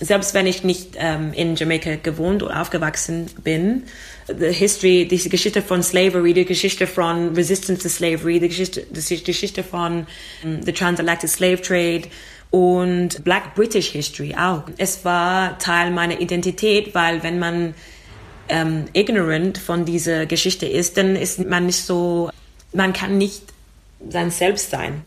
Selbst 0.00 0.32
wenn 0.32 0.46
ich 0.46 0.62
nicht 0.62 0.90
ähm, 0.96 1.32
in 1.32 1.56
Jamaika 1.56 1.96
gewohnt 1.96 2.42
oder 2.44 2.60
aufgewachsen 2.60 3.26
bin, 3.42 3.84
the 4.28 4.52
history, 4.52 5.08
die 5.08 5.28
Geschichte 5.28 5.60
von 5.60 5.82
Slavery, 5.82 6.34
die 6.34 6.44
Geschichte 6.44 6.86
von 6.86 7.34
Resistance 7.34 7.82
to 7.82 7.88
Slavery, 7.88 8.38
die 8.38 8.48
Geschichte, 8.48 8.86
die 8.88 9.24
Geschichte 9.24 9.64
von 9.64 10.06
ähm, 10.44 10.62
the 10.62 10.72
Transatlantic 10.72 11.28
Slave 11.28 11.60
Trade 11.60 12.02
und 12.50 13.24
Black 13.24 13.54
British 13.54 13.88
History 13.88 14.34
auch. 14.34 14.62
Es 14.76 15.04
war 15.04 15.58
Teil 15.58 15.90
meiner 15.90 16.20
Identität, 16.20 16.94
weil 16.94 17.22
wenn 17.24 17.38
man 17.38 17.74
ähm, 18.48 18.84
ignorant 18.92 19.58
von 19.58 19.84
dieser 19.84 20.26
Geschichte 20.26 20.66
ist, 20.66 20.96
dann 20.96 21.16
ist 21.16 21.44
man 21.44 21.66
nicht 21.66 21.82
so, 21.82 22.30
man 22.72 22.92
kann 22.92 23.18
nicht 23.18 23.42
sein 24.08 24.30
Selbst 24.30 24.70
sein. 24.70 25.02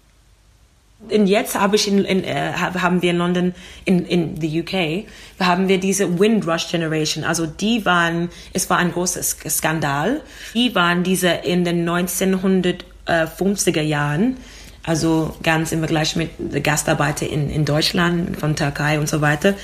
Und 1.10 1.28
jetzt 1.28 1.60
habe 1.60 1.76
ich 1.76 1.88
in, 1.88 2.06
in, 2.06 2.24
äh, 2.24 2.54
haben 2.54 3.02
wir 3.02 3.12
in 3.12 3.18
London, 3.18 3.54
in, 3.86 4.06
in 4.06 4.40
the 4.40 4.62
UK, 4.62 5.06
haben 5.40 5.68
wir 5.68 5.80
diese 5.80 6.20
Windrush 6.20 6.70
Generation. 6.70 7.24
Also 7.24 7.48
die 7.48 7.86
waren, 7.86 8.30
es 8.54 8.70
war 8.70 8.78
ein 8.78 8.92
großer 8.92 9.22
Skandal. 9.24 10.22
Die 10.54 10.76
waren 10.76 11.04
diese 11.04 11.30
in 11.30 11.66
den 11.66 11.90
1950er 11.90 13.82
Jahren, 13.82 14.38
also 14.84 15.36
ganz 15.44 15.72
im 15.72 15.80
Vergleich 15.80 16.16
mit 16.16 16.64
Gastarbeiter 16.64 17.28
in, 17.28 17.50
in 17.50 17.66
Deutschland, 17.66 18.40
von 18.40 18.56
Türkei 18.56 19.00
und 19.00 19.10
so 19.10 19.22
weiter. 19.22 19.56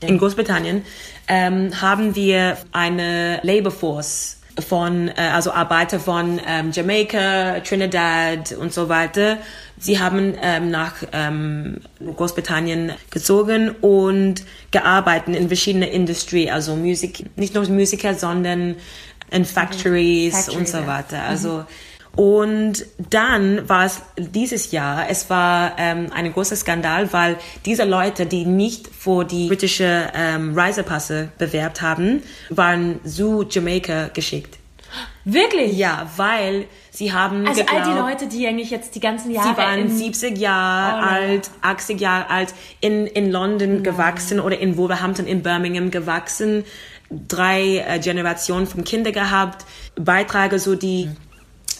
In 0.00 0.18
Großbritannien 0.18 0.82
ähm, 1.28 1.80
haben 1.80 2.16
wir 2.16 2.58
eine 2.72 3.38
Labor 3.42 3.70
Force 3.70 4.41
von, 4.60 5.08
äh, 5.08 5.12
also 5.32 5.52
Arbeiter 5.52 5.98
von 5.98 6.40
ähm, 6.46 6.70
Jamaika, 6.72 7.60
Trinidad 7.60 8.52
und 8.52 8.72
so 8.72 8.88
weiter. 8.88 9.38
Sie 9.78 9.98
haben 9.98 10.34
ähm, 10.40 10.70
nach 10.70 10.96
ähm, 11.12 11.78
Großbritannien 11.98 12.92
gezogen 13.10 13.70
und 13.80 14.44
gearbeitet 14.70 15.34
in 15.34 15.48
verschiedenen 15.48 15.88
Industrie, 15.88 16.50
also 16.50 16.76
Musik, 16.76 17.24
nicht 17.36 17.54
nur 17.54 17.68
Musiker, 17.68 18.14
sondern 18.14 18.76
in 19.30 19.44
Factories, 19.44 20.34
Factories, 20.34 20.58
und 20.58 20.68
so 20.68 20.86
weiter. 20.86 21.22
Also 21.22 21.64
und 22.16 22.84
dann 23.10 23.68
war 23.68 23.86
es 23.86 24.02
dieses 24.18 24.70
Jahr, 24.70 25.08
es 25.08 25.30
war 25.30 25.72
ähm, 25.78 26.08
ein 26.14 26.30
großer 26.32 26.56
Skandal, 26.56 27.12
weil 27.12 27.36
diese 27.64 27.84
Leute, 27.84 28.26
die 28.26 28.44
nicht 28.44 28.86
vor 28.88 29.24
die 29.24 29.48
britische 29.48 30.08
ähm, 30.14 30.52
Reisepasse 30.54 31.30
bewerbt 31.38 31.80
haben, 31.80 32.22
waren 32.50 33.00
zu 33.04 33.44
Jamaika 33.48 34.08
geschickt. 34.12 34.58
Wirklich? 35.24 35.78
Ja, 35.78 36.06
weil 36.18 36.66
sie 36.90 37.12
haben 37.14 37.46
Also 37.46 37.62
all 37.62 37.82
die 37.82 37.88
geglaubt- 37.88 38.10
Leute, 38.10 38.26
die 38.26 38.46
eigentlich 38.46 38.70
jetzt 38.70 38.94
die 38.94 39.00
ganzen 39.00 39.30
Jahre 39.30 39.48
Sie 39.48 39.56
waren 39.56 39.78
in 39.78 39.88
70 39.96 40.36
Jahre 40.36 40.98
Oh 40.98 41.00
nein. 41.00 41.30
alt, 41.30 41.50
80 41.62 41.98
Jahre 42.00 42.28
alt, 42.28 42.52
in, 42.80 43.06
in 43.06 43.30
London 43.30 43.82
gewachsen 43.82 44.38
oder 44.38 44.58
in 44.58 44.76
Wolverhampton, 44.76 45.26
in 45.26 45.42
Birmingham 45.42 45.90
gewachsen, 45.90 46.64
drei 47.28 47.78
äh, 47.88 47.98
Generationen 48.00 48.66
von 48.66 48.84
Kindern 48.84 49.14
gehabt, 49.14 49.64
Beiträge 49.96 50.58
so 50.58 50.74
die 50.74 51.08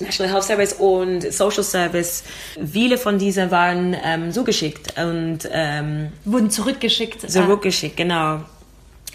National 0.01 0.33
Health 0.33 0.45
Service 0.45 0.73
und 0.75 1.33
Social 1.33 1.63
Service. 1.63 2.25
Viele 2.73 2.99
von 2.99 3.19
diesen 3.19 3.51
waren 3.51 3.97
ähm, 4.05 4.33
zugeschickt 4.33 4.99
und 4.99 5.41
ähm, 5.51 6.13
wurden 6.25 6.51
zurückgeschickt. 6.51 7.31
zurückgeschickt, 7.31 7.97
genau. 7.97 8.41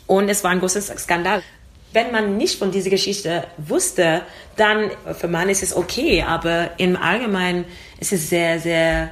Und 0.05 0.29
es 0.29 0.43
war 0.43 0.51
ein 0.51 0.59
großes 0.59 0.87
Skandal. 0.97 1.41
Wenn 1.93 2.11
man 2.11 2.37
nicht 2.37 2.59
von 2.59 2.71
dieser 2.71 2.89
Geschichte 2.89 3.45
wusste, 3.57 4.21
dann 4.55 4.91
für 5.17 5.27
man 5.27 5.49
ist 5.49 5.63
es 5.63 5.75
okay, 5.75 6.23
aber 6.23 6.71
im 6.77 6.95
Allgemeinen 6.95 7.65
ist 7.99 8.13
es 8.13 8.29
sehr, 8.29 8.59
sehr 8.59 9.09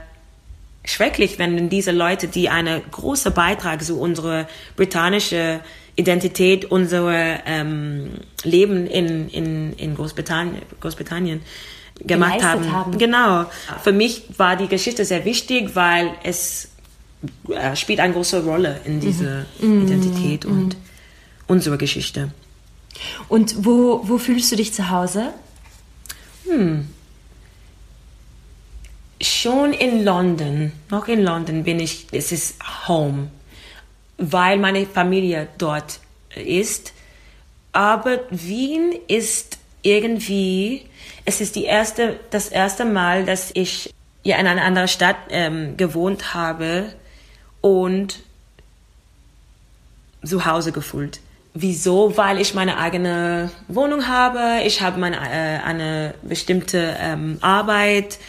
schrecklich, 0.85 1.39
wenn 1.39 1.69
diese 1.69 1.91
Leute, 1.91 2.27
die 2.27 2.49
einen 2.49 2.81
großen 2.91 3.33
Beitrag 3.33 3.83
zu 3.83 3.99
unserer 3.99 4.47
britannischen 4.75 5.61
Identität, 5.95 6.65
unser 6.65 7.09
ähm, 7.45 8.11
Leben 8.43 8.87
in, 8.87 9.29
in, 9.29 9.73
in 9.73 9.95
Großbritannien, 9.95 10.61
Großbritannien 10.81 11.41
gemacht 11.99 12.43
haben. 12.43 12.71
haben. 12.71 12.97
Genau. 12.97 13.45
Für 13.81 13.93
mich 13.93 14.23
war 14.37 14.55
die 14.55 14.67
Geschichte 14.67 15.05
sehr 15.05 15.23
wichtig, 15.23 15.75
weil 15.75 16.11
es 16.23 16.69
äh, 17.49 17.75
spielt 17.75 17.99
eine 17.99 18.13
große 18.13 18.43
Rolle 18.43 18.81
in 18.83 18.99
dieser 18.99 19.45
Identität 19.61 20.45
und 20.45 20.75
unserer 21.47 21.77
Geschichte. 21.77 22.31
Und 23.27 23.65
wo, 23.65 24.01
wo 24.03 24.17
fühlst 24.17 24.51
du 24.51 24.55
dich 24.55 24.73
zu 24.73 24.89
Hause? 24.89 25.33
Schon 29.21 29.73
in 29.73 30.03
London, 30.03 30.71
noch 30.89 31.07
in 31.07 31.23
London 31.23 31.63
bin 31.63 31.79
ich, 31.79 32.07
es 32.11 32.31
ist 32.31 32.55
Home, 32.87 33.29
weil 34.17 34.57
meine 34.57 34.85
Familie 34.85 35.47
dort 35.57 35.99
ist. 36.35 36.93
Aber 37.71 38.19
Wien 38.29 38.93
ist 39.07 39.57
irgendwie, 39.81 40.85
es 41.25 41.41
ist 41.41 41.55
die 41.55 41.65
erste, 41.65 42.19
das 42.29 42.47
erste 42.47 42.85
Mal, 42.85 43.25
dass 43.25 43.51
ich 43.53 43.93
ja 44.23 44.37
in 44.37 44.47
einer 44.47 44.63
anderen 44.63 44.87
Stadt 44.87 45.17
ähm, 45.29 45.77
gewohnt 45.77 46.33
habe 46.33 46.93
und 47.61 48.21
zu 50.23 50.45
Hause 50.45 50.71
gefühlt. 50.71 51.19
Wieso? 51.53 52.17
Weil 52.17 52.41
ich 52.41 52.53
meine 52.53 52.77
eigene 52.77 53.51
Wohnung 53.67 54.07
habe, 54.07 54.63
ich 54.65 54.81
habe 54.81 54.99
meine, 54.99 55.17
äh, 55.17 55.63
eine 55.63 56.13
bestimmte 56.21 56.97
ähm, 56.99 57.37
Arbeit, 57.41 58.19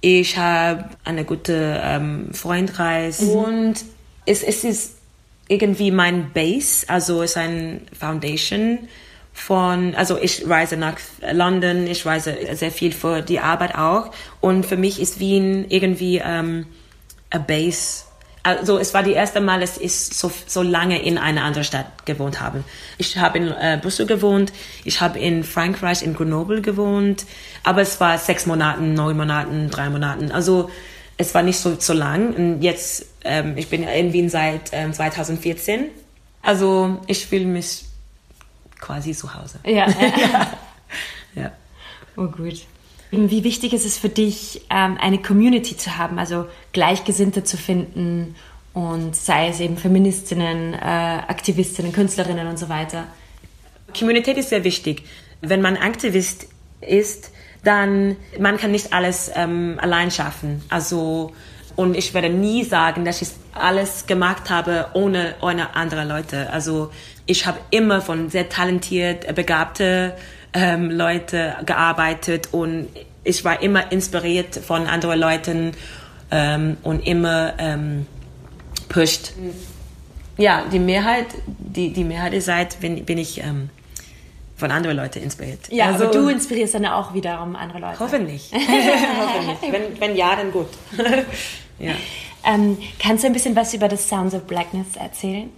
ich 0.00 0.36
habe 0.36 0.84
eine 1.04 1.24
gute 1.24 1.80
ähm, 1.82 2.28
Freundkreis 2.34 3.20
und 3.20 3.76
es, 4.26 4.42
es 4.42 4.64
ist 4.64 4.96
irgendwie 5.48 5.90
mein 5.90 6.32
Base, 6.32 6.88
also 6.88 7.22
ist 7.22 7.36
ein 7.36 7.86
Foundation 7.98 8.88
von, 9.32 9.94
also 9.96 10.16
ich 10.18 10.48
reise 10.48 10.76
nach 10.76 10.96
London, 11.32 11.86
ich 11.86 12.06
reise 12.06 12.36
sehr 12.52 12.70
viel 12.70 12.92
für 12.92 13.20
die 13.20 13.40
Arbeit 13.40 13.74
auch 13.74 14.10
und 14.40 14.64
für 14.64 14.76
mich 14.76 15.00
ist 15.00 15.18
Wien 15.18 15.66
irgendwie 15.68 16.22
ähm, 16.24 16.66
a 17.30 17.38
Base. 17.38 18.04
Also 18.44 18.78
es 18.78 18.92
war 18.92 19.02
die 19.02 19.12
erste 19.12 19.40
Mal, 19.40 19.60
dass 19.60 19.78
ich 19.78 19.94
so, 19.94 20.30
so 20.46 20.62
lange 20.62 21.02
in 21.02 21.16
einer 21.18 21.42
anderen 21.42 21.64
Stadt 21.64 22.04
gewohnt 22.04 22.40
habe. 22.40 22.62
Ich 22.98 23.16
habe 23.16 23.38
in 23.38 23.48
äh, 23.48 23.78
Brüssel 23.80 24.06
gewohnt, 24.06 24.52
ich 24.84 25.00
habe 25.00 25.18
in 25.18 25.44
Frankreich, 25.44 26.02
in 26.02 26.14
Grenoble 26.14 26.60
gewohnt, 26.60 27.24
aber 27.64 27.80
es 27.80 28.00
war 28.00 28.18
sechs 28.18 28.46
Monaten, 28.46 28.94
neun 28.94 29.16
Monaten, 29.16 29.70
drei 29.70 29.88
Monaten. 29.88 30.30
Also 30.30 30.70
es 31.16 31.34
war 31.34 31.42
nicht 31.42 31.58
so, 31.58 31.76
so 31.78 31.92
lang. 31.92 32.34
Und 32.34 32.62
jetzt, 32.62 33.06
ähm, 33.24 33.56
ich 33.56 33.68
bin 33.68 33.82
in 33.82 34.12
Wien 34.12 34.28
seit 34.28 34.70
ähm, 34.72 34.92
2014. 34.92 35.86
Also 36.42 37.00
ich 37.06 37.26
fühle 37.26 37.46
mich 37.46 37.84
quasi 38.78 39.12
zu 39.12 39.34
Hause. 39.34 39.58
Ja. 39.64 39.88
ja. 39.90 40.50
ja. 41.34 41.52
Oh 42.16 42.26
gut. 42.26 42.66
Wie 43.10 43.44
wichtig 43.44 43.72
ist 43.72 43.86
es 43.86 43.96
für 43.96 44.08
dich, 44.08 44.62
ähm, 44.70 44.98
eine 45.00 45.18
Community 45.18 45.76
zu 45.76 45.96
haben, 45.96 46.18
also 46.18 46.46
Gleichgesinnte 46.72 47.44
zu 47.44 47.56
finden 47.56 48.34
und 48.72 49.14
sei 49.14 49.48
es 49.48 49.60
eben 49.60 49.76
Feministinnen, 49.76 50.74
äh, 50.74 50.76
Aktivistinnen, 50.76 51.92
Künstlerinnen 51.92 52.48
und 52.48 52.58
so 52.58 52.68
weiter? 52.68 53.06
Communität 53.96 54.36
ist 54.36 54.48
sehr 54.48 54.64
wichtig. 54.64 55.04
Wenn 55.40 55.62
man 55.62 55.76
Aktivist 55.76 56.48
ist, 56.80 57.30
dann 57.62 58.16
man 58.38 58.56
kann 58.56 58.72
nicht 58.72 58.92
alles 58.92 59.30
ähm, 59.34 59.78
allein 59.80 60.10
schaffen. 60.10 60.62
Also 60.68 61.32
und 61.76 61.96
ich 61.96 62.14
werde 62.14 62.28
nie 62.28 62.64
sagen, 62.64 63.04
dass 63.04 63.22
ich 63.22 63.28
alles 63.52 64.06
gemacht 64.06 64.50
habe 64.50 64.86
ohne, 64.94 65.34
ohne 65.40 65.74
andere 65.74 66.04
Leute. 66.04 66.50
Also 66.50 66.90
ich 67.26 67.46
habe 67.46 67.58
immer 67.70 68.00
von 68.00 68.30
sehr 68.30 68.48
talentiert, 68.48 69.32
begabte 69.34 70.14
ähm, 70.52 70.90
Leute 70.90 71.56
gearbeitet 71.66 72.48
und 72.52 72.88
ich 73.24 73.44
war 73.44 73.62
immer 73.62 73.90
inspiriert 73.90 74.56
von 74.56 74.86
anderen 74.86 75.18
Leuten 75.18 75.72
ähm, 76.30 76.76
und 76.82 77.06
immer 77.06 77.54
ähm, 77.58 78.06
pusht. 78.88 79.32
Ja, 80.36 80.64
die 80.70 80.78
Mehrheit, 80.78 81.26
die, 81.46 81.92
die 81.92 82.04
Mehrheit 82.04 82.32
der 82.32 82.40
Zeit 82.40 82.80
bin, 82.80 83.04
bin 83.04 83.18
ich 83.18 83.40
ähm, 83.42 83.70
von 84.56 84.70
anderen 84.70 84.96
Leuten 84.96 85.22
inspiriert. 85.22 85.60
Ja, 85.70 85.86
also 85.86 86.10
du 86.10 86.28
inspirierst 86.28 86.74
dann 86.74 86.86
auch 86.86 87.14
wiederum 87.14 87.56
andere 87.56 87.78
Leute. 87.78 88.00
Hoffentlich. 88.00 88.50
hoffentlich. 88.52 89.72
Wenn, 89.72 90.00
wenn 90.00 90.16
ja, 90.16 90.36
dann 90.36 90.52
gut. 90.52 90.68
ja. 91.88 91.94
Ähm, 92.46 92.78
kannst 92.98 93.24
du 93.24 93.28
ein 93.28 93.32
bisschen 93.32 93.56
was 93.56 93.72
über 93.74 93.88
das 93.88 94.08
Sounds 94.08 94.34
of 94.34 94.44
Blackness 94.44 94.96
erzählen? 94.96 95.50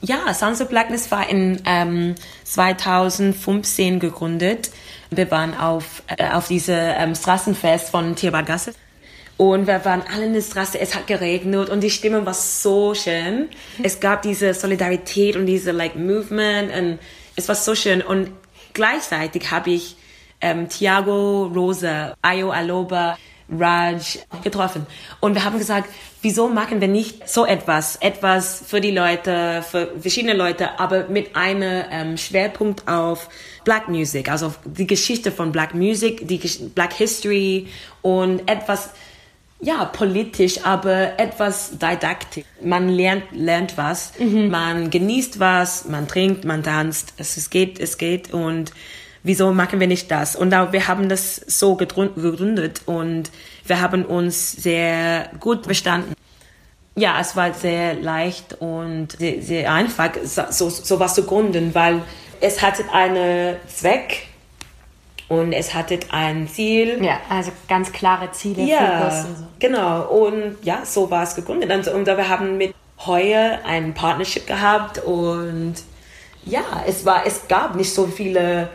Ja, 0.00 0.32
Sounds 0.34 0.60
of 0.60 0.68
Blackness 0.68 1.10
war 1.10 1.28
in 1.28 1.62
ähm, 1.64 2.14
2015 2.44 4.00
gegründet. 4.00 4.70
Wir 5.10 5.30
waren 5.30 5.56
auf, 5.56 6.02
äh, 6.08 6.28
auf 6.30 6.48
diese 6.48 6.74
ähm, 6.74 7.14
Straßenfest 7.14 7.90
von 7.90 8.16
Tierbadgasse. 8.16 8.74
Und 9.36 9.66
wir 9.66 9.84
waren 9.84 10.02
alle 10.12 10.26
in 10.26 10.32
der 10.32 10.40
Straße, 10.40 10.80
es 10.80 10.94
hat 10.94 11.06
geregnet 11.06 11.68
und 11.68 11.82
die 11.82 11.90
Stimmung 11.90 12.24
war 12.24 12.32
so 12.32 12.94
schön. 12.94 13.48
Es 13.82 14.00
gab 14.00 14.22
diese 14.22 14.54
Solidarität 14.54 15.36
und 15.36 15.44
diese 15.44 15.72
like 15.72 15.94
Movement 15.94 16.74
und 16.74 16.98
es 17.36 17.46
war 17.46 17.54
so 17.54 17.74
schön. 17.74 18.00
Und 18.00 18.30
gleichzeitig 18.72 19.50
habe 19.50 19.70
ich 19.70 19.96
ähm, 20.40 20.70
Thiago, 20.70 21.50
Rosa, 21.54 22.14
Ayo 22.22 22.50
Aloba, 22.50 23.18
Raj 23.48 24.18
getroffen. 24.42 24.86
Und 25.20 25.34
wir 25.34 25.44
haben 25.44 25.58
gesagt, 25.58 25.88
wieso 26.22 26.48
machen 26.48 26.80
wir 26.80 26.88
nicht 26.88 27.28
so 27.28 27.46
etwas? 27.46 27.96
Etwas 27.96 28.64
für 28.66 28.80
die 28.80 28.90
Leute, 28.90 29.62
für 29.62 29.92
verschiedene 30.00 30.34
Leute, 30.34 30.80
aber 30.80 31.08
mit 31.08 31.36
einem 31.36 31.84
ähm, 31.90 32.16
Schwerpunkt 32.16 32.88
auf 32.88 33.28
Black 33.64 33.88
Music, 33.88 34.30
also 34.30 34.54
die 34.64 34.86
Geschichte 34.86 35.30
von 35.30 35.52
Black 35.52 35.74
Music, 35.74 36.26
die 36.26 36.38
Black 36.74 36.92
History 36.94 37.68
und 38.02 38.48
etwas, 38.48 38.90
ja, 39.60 39.84
politisch, 39.86 40.64
aber 40.64 41.18
etwas 41.18 41.78
didaktisch. 41.78 42.44
Man 42.62 42.88
lernt, 42.88 43.24
lernt 43.32 43.76
was, 43.76 44.12
mhm. 44.18 44.50
man 44.50 44.90
genießt 44.90 45.40
was, 45.40 45.86
man 45.86 46.08
trinkt, 46.08 46.44
man 46.44 46.62
tanzt, 46.62 47.14
es, 47.16 47.36
es 47.36 47.50
geht, 47.50 47.80
es 47.80 47.98
geht 47.98 48.32
und 48.34 48.72
wieso 49.26 49.52
machen 49.52 49.80
wir 49.80 49.88
nicht 49.88 50.10
das? 50.10 50.36
Und 50.36 50.54
auch, 50.54 50.72
wir 50.72 50.86
haben 50.86 51.08
das 51.08 51.36
so 51.36 51.74
gegründet 51.74 52.82
und 52.86 53.30
wir 53.64 53.80
haben 53.80 54.04
uns 54.04 54.52
sehr 54.52 55.30
gut 55.40 55.64
verstanden. 55.64 56.14
Ja, 56.94 57.20
es 57.20 57.36
war 57.36 57.52
sehr 57.52 57.94
leicht 57.94 58.54
und 58.60 59.12
sehr, 59.18 59.42
sehr 59.42 59.72
einfach, 59.72 60.10
so, 60.24 60.70
so 60.70 61.00
was 61.00 61.14
zu 61.14 61.24
gründen, 61.24 61.74
weil 61.74 62.02
es 62.40 62.62
hatte 62.62 62.84
einen 62.92 63.56
Zweck 63.66 64.28
und 65.28 65.52
es 65.52 65.74
hatte 65.74 65.98
ein 66.10 66.48
Ziel. 66.48 67.04
Ja, 67.04 67.18
also 67.28 67.50
ganz 67.68 67.92
klare 67.92 68.30
Ziele. 68.30 68.62
Ja, 68.62 69.04
und 69.04 69.10
so. 69.10 69.26
genau. 69.58 70.02
Und 70.04 70.56
ja, 70.62 70.84
so 70.84 71.10
war 71.10 71.24
es 71.24 71.34
gegründet. 71.34 71.70
Und, 71.70 71.88
und 71.88 72.06
wir 72.06 72.28
haben 72.28 72.56
mit 72.56 72.74
Heuer 73.04 73.58
ein 73.66 73.92
Partnership 73.92 74.46
gehabt 74.46 74.98
und 75.00 75.74
ja, 76.44 76.62
es 76.86 77.04
war, 77.04 77.26
es 77.26 77.48
gab 77.48 77.74
nicht 77.74 77.92
so 77.92 78.06
viele 78.06 78.70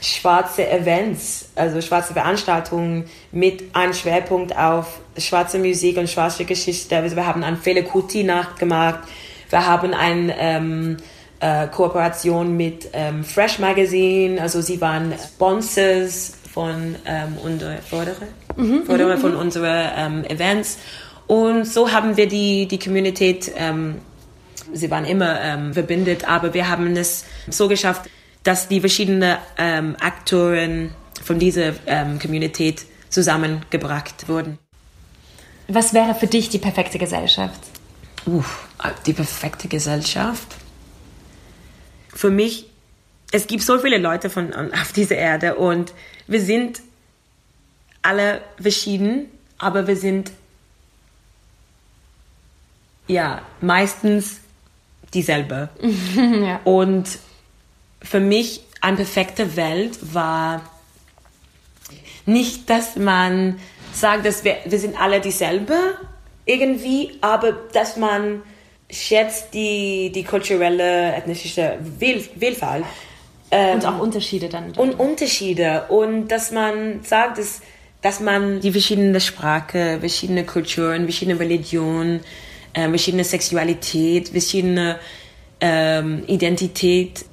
schwarze 0.00 0.68
Events, 0.68 1.50
also 1.54 1.80
schwarze 1.80 2.12
Veranstaltungen 2.12 3.04
mit 3.32 3.74
einem 3.74 3.92
Schwerpunkt 3.92 4.56
auf 4.56 5.00
schwarze 5.18 5.58
Musik 5.58 5.98
und 5.98 6.08
schwarze 6.08 6.44
Geschichte. 6.44 6.96
Also 6.96 7.16
wir 7.16 7.26
haben 7.26 7.44
eine 7.44 7.56
Fele 7.56 7.84
Kuti 7.84 8.24
Nacht 8.24 8.58
gemacht. 8.58 9.00
Wir 9.50 9.66
haben 9.66 9.92
eine 9.92 10.34
ähm, 10.38 10.96
äh, 11.40 11.66
Kooperation 11.66 12.56
mit 12.56 12.88
ähm, 12.92 13.24
Fresh 13.24 13.58
Magazine. 13.58 14.40
Also 14.40 14.60
sie 14.60 14.80
waren 14.80 15.12
Sponsors 15.18 16.34
von 16.52 16.96
ähm, 17.06 17.36
unserer 17.42 17.78
Förderer, 17.78 18.26
mhm, 18.56 18.84
mhm, 18.86 19.18
von 19.18 19.32
mhm. 19.32 19.38
unseren 19.38 19.88
ähm, 19.96 20.24
Events. 20.24 20.78
Und 21.26 21.64
so 21.64 21.92
haben 21.92 22.16
wir 22.16 22.26
die, 22.26 22.66
die 22.66 22.78
Community, 22.78 23.38
ähm, 23.56 23.96
sie 24.72 24.90
waren 24.90 25.04
immer 25.04 25.40
ähm, 25.40 25.72
verbindet, 25.72 26.28
aber 26.28 26.54
wir 26.54 26.68
haben 26.68 26.96
es 26.96 27.24
so 27.48 27.68
geschafft, 27.68 28.10
dass 28.44 28.68
die 28.68 28.80
verschiedenen 28.80 29.38
ähm, 29.58 29.96
Aktoren 30.00 30.94
von 31.22 31.38
dieser 31.38 31.74
ähm, 31.86 32.18
Community 32.18 32.74
zusammengebracht 33.08 34.28
wurden. 34.28 34.58
Was 35.68 35.94
wäre 35.94 36.14
für 36.14 36.26
dich 36.26 36.48
die 36.48 36.58
perfekte 36.58 36.98
Gesellschaft? 36.98 37.60
Uh, 38.26 38.42
die 39.06 39.12
perfekte 39.12 39.68
Gesellschaft? 39.68 40.56
Für 42.08 42.30
mich, 42.30 42.66
es 43.30 43.46
gibt 43.46 43.62
so 43.62 43.78
viele 43.78 43.98
Leute 43.98 44.30
von, 44.30 44.52
auf 44.72 44.92
dieser 44.92 45.16
Erde 45.16 45.56
und 45.56 45.92
wir 46.26 46.40
sind 46.40 46.80
alle 48.02 48.40
verschieden, 48.60 49.26
aber 49.58 49.86
wir 49.86 49.96
sind 49.96 50.32
ja 53.06 53.42
meistens 53.60 54.40
dieselbe. 55.12 55.68
ja. 56.16 56.60
Und 56.64 57.18
für 58.02 58.20
mich 58.20 58.62
eine 58.80 58.96
perfekte 58.96 59.56
Welt 59.56 59.98
war 60.14 60.62
nicht, 62.26 62.68
dass 62.70 62.96
man 62.96 63.58
sagt, 63.92 64.24
dass 64.26 64.44
wir, 64.44 64.56
wir 64.64 64.78
sind 64.78 65.00
alle 65.00 65.20
dieselbe 65.20 65.74
irgendwie, 66.46 67.18
aber 67.20 67.52
dass 67.72 67.96
man 67.96 68.42
schätzt 68.90 69.54
die, 69.54 70.10
die 70.14 70.24
kulturelle, 70.24 71.14
ethnische 71.14 71.78
Vielfalt. 71.98 72.84
Ähm, 73.50 73.74
und 73.76 73.86
auch 73.86 73.98
Unterschiede 73.98 74.48
dann. 74.48 74.72
Und 74.72 74.98
Unterschiede. 74.98 75.84
Und 75.88 76.28
dass 76.28 76.50
man 76.50 77.02
sagt, 77.02 77.38
dass, 77.38 77.60
dass 78.00 78.20
man 78.20 78.60
die 78.60 78.72
verschiedenen 78.72 79.20
Sprachen, 79.20 80.00
verschiedene 80.00 80.44
Kulturen, 80.44 81.04
verschiedene 81.04 81.38
Religionen, 81.38 82.20
äh, 82.72 82.88
verschiedene 82.88 83.24
Sexualität, 83.24 84.30
verschiedene 84.30 84.98
ähm, 85.60 86.24
Identität 86.26 87.24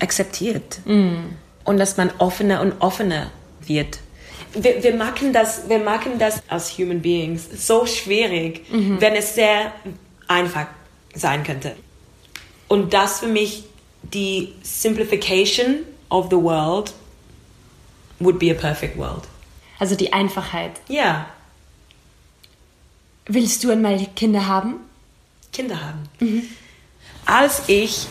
akzeptiert. 0.00 0.80
Mm. 0.84 1.36
Und 1.64 1.78
dass 1.78 1.96
man 1.96 2.10
offener 2.18 2.60
und 2.62 2.80
offener 2.80 3.30
wird. 3.60 4.00
Wir, 4.52 4.82
wir, 4.82 4.94
machen 4.96 5.32
das, 5.32 5.68
wir 5.68 5.78
machen 5.78 6.18
das 6.18 6.42
als 6.48 6.76
Human 6.76 7.00
Beings 7.00 7.46
so 7.66 7.86
schwierig, 7.86 8.68
mhm. 8.72 9.00
wenn 9.00 9.14
es 9.14 9.34
sehr 9.36 9.72
einfach 10.26 10.66
sein 11.14 11.44
könnte. 11.44 11.76
Und 12.66 12.92
das 12.92 13.20
für 13.20 13.28
mich 13.28 13.64
die 14.02 14.54
Simplification 14.62 15.84
of 16.08 16.26
the 16.30 16.36
world 16.36 16.92
would 18.18 18.38
be 18.38 18.50
a 18.50 18.54
perfect 18.54 18.96
world. 18.96 19.24
Also 19.78 19.94
die 19.94 20.12
Einfachheit. 20.12 20.72
Ja. 20.88 21.26
Willst 23.26 23.62
du 23.62 23.70
einmal 23.70 24.06
Kinder 24.16 24.46
haben? 24.46 24.76
Kinder 25.52 25.80
haben. 25.80 26.02
Mhm. 26.20 26.42
Als 27.24 27.62
ich 27.68 28.06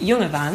junge 0.00 0.32
war, 0.32 0.52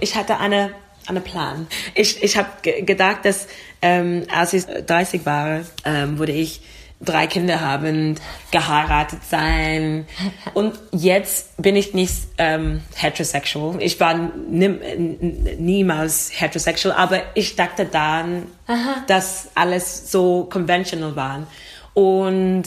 ich 0.00 0.14
hatte 0.14 0.38
eine, 0.38 0.72
einen 1.06 1.22
Plan. 1.22 1.66
Ich, 1.94 2.22
ich 2.22 2.36
habe 2.36 2.48
gedacht, 2.82 3.24
dass 3.24 3.48
ähm, 3.82 4.24
als 4.32 4.52
ich 4.52 4.64
30 4.64 5.24
war, 5.24 5.60
ähm, 5.84 6.18
würde 6.18 6.32
ich 6.32 6.60
drei 7.00 7.28
Kinder 7.28 7.60
haben, 7.60 8.16
geheiratet 8.50 9.20
sein. 9.28 10.06
Und 10.54 10.74
jetzt 10.90 11.56
bin 11.60 11.76
ich 11.76 11.94
nicht 11.94 12.14
ähm, 12.38 12.82
heterosexual. 12.94 13.80
Ich 13.80 14.00
war 14.00 14.18
niemals 15.58 16.30
heterosexual, 16.34 16.96
aber 16.96 17.22
ich 17.34 17.54
dachte 17.54 17.84
dann, 17.84 18.46
Aha. 18.66 19.04
dass 19.06 19.48
alles 19.54 20.10
so 20.10 20.48
conventional 20.50 21.14
war. 21.14 21.46
Und 21.94 22.64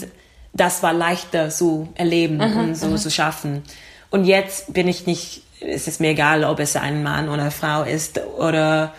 das 0.54 0.82
war 0.82 0.92
leichter 0.92 1.50
zu 1.50 1.88
erleben 1.94 2.40
aha, 2.40 2.60
und 2.60 2.74
so 2.74 2.88
aha. 2.88 2.96
zu 2.96 3.10
schaffen. 3.10 3.62
Und 4.10 4.24
jetzt 4.24 4.72
bin 4.72 4.88
ich 4.88 5.06
nicht, 5.06 5.42
es 5.66 5.88
ist 5.88 6.00
mir 6.00 6.10
egal, 6.10 6.44
ob 6.44 6.60
es 6.60 6.76
ein 6.76 7.02
Mann 7.02 7.28
oder 7.28 7.42
eine 7.42 7.50
Frau 7.50 7.82
ist 7.82 8.20
oder 8.38 8.94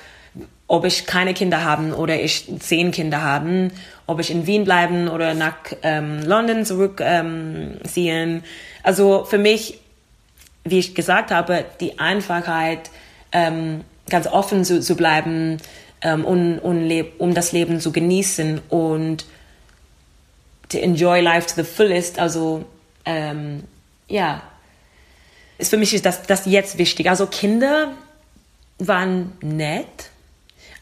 ob 0.67 0.85
ich 0.85 1.05
keine 1.05 1.33
Kinder 1.33 1.63
haben 1.63 1.93
oder 1.93 2.19
ich 2.19 2.47
zehn 2.59 2.91
Kinder 2.91 3.21
haben, 3.21 3.71
ob 4.07 4.19
ich 4.19 4.31
in 4.31 4.47
Wien 4.47 4.63
bleiben 4.63 5.07
oder 5.07 5.33
nach 5.33 5.55
ähm, 5.83 6.23
London 6.23 6.65
zurückziehen. 6.65 7.83
Ähm, 7.95 8.43
also 8.81 9.25
für 9.25 9.37
mich, 9.37 9.79
wie 10.63 10.79
ich 10.79 10.95
gesagt 10.95 11.31
habe, 11.31 11.65
die 11.79 11.99
Einfachheit, 11.99 12.89
ähm, 13.31 13.81
ganz 14.09 14.27
offen 14.27 14.63
zu, 14.65 14.79
zu 14.81 14.95
bleiben 14.95 15.57
ähm, 16.01 16.25
und, 16.25 16.59
und 16.59 17.05
um 17.17 17.33
das 17.33 17.51
Leben 17.51 17.79
zu 17.79 17.91
genießen 17.91 18.61
und 18.69 19.25
to 20.69 20.77
enjoy 20.77 21.21
life 21.21 21.47
to 21.47 21.61
the 21.61 21.63
fullest. 21.63 22.19
Also 22.19 22.65
ähm, 23.05 23.63
ja, 24.07 24.41
ist 25.63 25.69
für 25.69 25.77
mich 25.77 25.99
das, 26.01 26.23
das 26.23 26.45
jetzt 26.45 26.77
wichtig. 26.77 27.09
Also 27.09 27.27
Kinder 27.27 27.93
waren 28.79 29.33
nett 29.41 30.11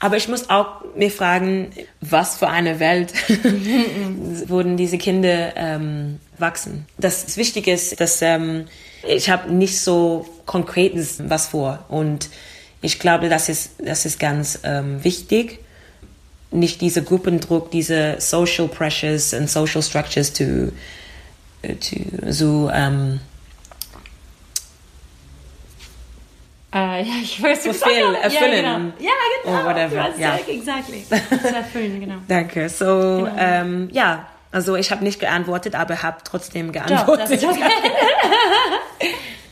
aber 0.02 0.18
ich 0.18 0.28
muss 0.28 0.50
auch 0.50 0.84
mir 0.96 1.12
fragen, 1.12 1.72
was 2.02 2.36
für 2.38 2.50
eine 2.50 2.80
Welt 2.80 3.14
wurden 4.48 4.76
diese 4.76 4.98
Kinder 4.98 5.56
ähm, 5.56 6.20
wachsen. 6.40 6.88
Das 6.98 7.38
Wichtige 7.38 7.72
ist, 7.72 8.02
dass 8.02 8.20
ähm, 8.24 8.66
ich 9.08 9.30
habe 9.30 9.54
nicht 9.54 9.80
so 9.80 10.28
konkretes 10.48 11.22
was 11.30 11.48
vor 11.48 11.86
und 11.88 12.30
ich 12.82 12.98
glaube, 12.98 13.30
das 13.30 13.48
ist 13.48 13.74
das 13.78 14.08
ist 14.08 14.20
ganz 14.20 14.60
ähm, 14.64 15.04
wichtig. 15.04 15.60
Nicht 16.50 16.82
dieser 16.82 17.02
Gruppendruck, 17.02 17.70
diese 17.70 18.16
Social 18.18 18.68
Pressures 18.68 19.36
and 19.36 19.48
Social 19.48 19.84
Structures 19.84 20.34
to, 20.34 20.72
to 21.62 22.32
so 22.32 22.72
ähm, 22.74 23.20
Uh, 26.74 26.78
ja, 26.78 27.04
ich 27.22 27.42
weiß 27.42 27.64
Fulfill, 27.64 28.16
erfüllen. 28.16 28.64
Ja, 28.64 28.78
genau. 28.78 28.94
Ja, 29.00 29.12
genau. 29.44 29.58
Or 29.58 29.66
whatever. 29.66 30.10
Du 30.16 30.22
ja. 30.22 30.40
exactly. 30.48 31.04
Erfüllen, 31.54 32.00
genau. 32.00 32.16
Danke. 32.30 32.70
So, 32.70 32.86
genau. 32.86 33.36
ähm, 33.38 33.90
ja, 33.92 34.26
also 34.54 34.78
ich 34.78 34.90
habe 34.90 35.04
nicht 35.04 35.20
geantwortet, 35.20 35.76
aber 35.76 36.02
habe 36.02 36.20
trotzdem 36.24 36.72
geantwortet. 36.72 37.44
Doch, 37.44 37.58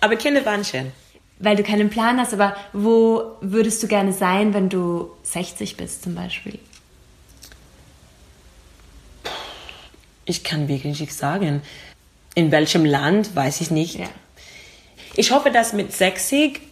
aber 0.01 0.15
Kinder 0.15 0.45
waren 0.45 0.63
schön. 0.63 0.93
Weil 1.39 1.57
du 1.57 1.63
keinen 1.63 1.89
Plan 1.89 2.19
hast, 2.19 2.33
aber 2.33 2.55
wo 2.71 3.37
würdest 3.41 3.83
du 3.83 3.87
gerne 3.87 4.13
sein, 4.13 4.53
wenn 4.53 4.69
du 4.69 5.11
60 5.23 5.75
bist 5.75 6.03
zum 6.03 6.15
Beispiel? 6.15 6.59
Ich 10.23 10.45
kann 10.45 10.69
wirklich 10.69 11.01
nicht 11.01 11.13
sagen. 11.13 11.63
In 12.35 12.51
welchem 12.51 12.85
Land, 12.85 13.35
weiß 13.35 13.59
ich 13.59 13.71
nicht. 13.71 13.95
Ja. 13.95 14.07
Ich 15.15 15.31
hoffe, 15.31 15.49
dass 15.49 15.73
mit 15.73 15.91
60 15.91 16.68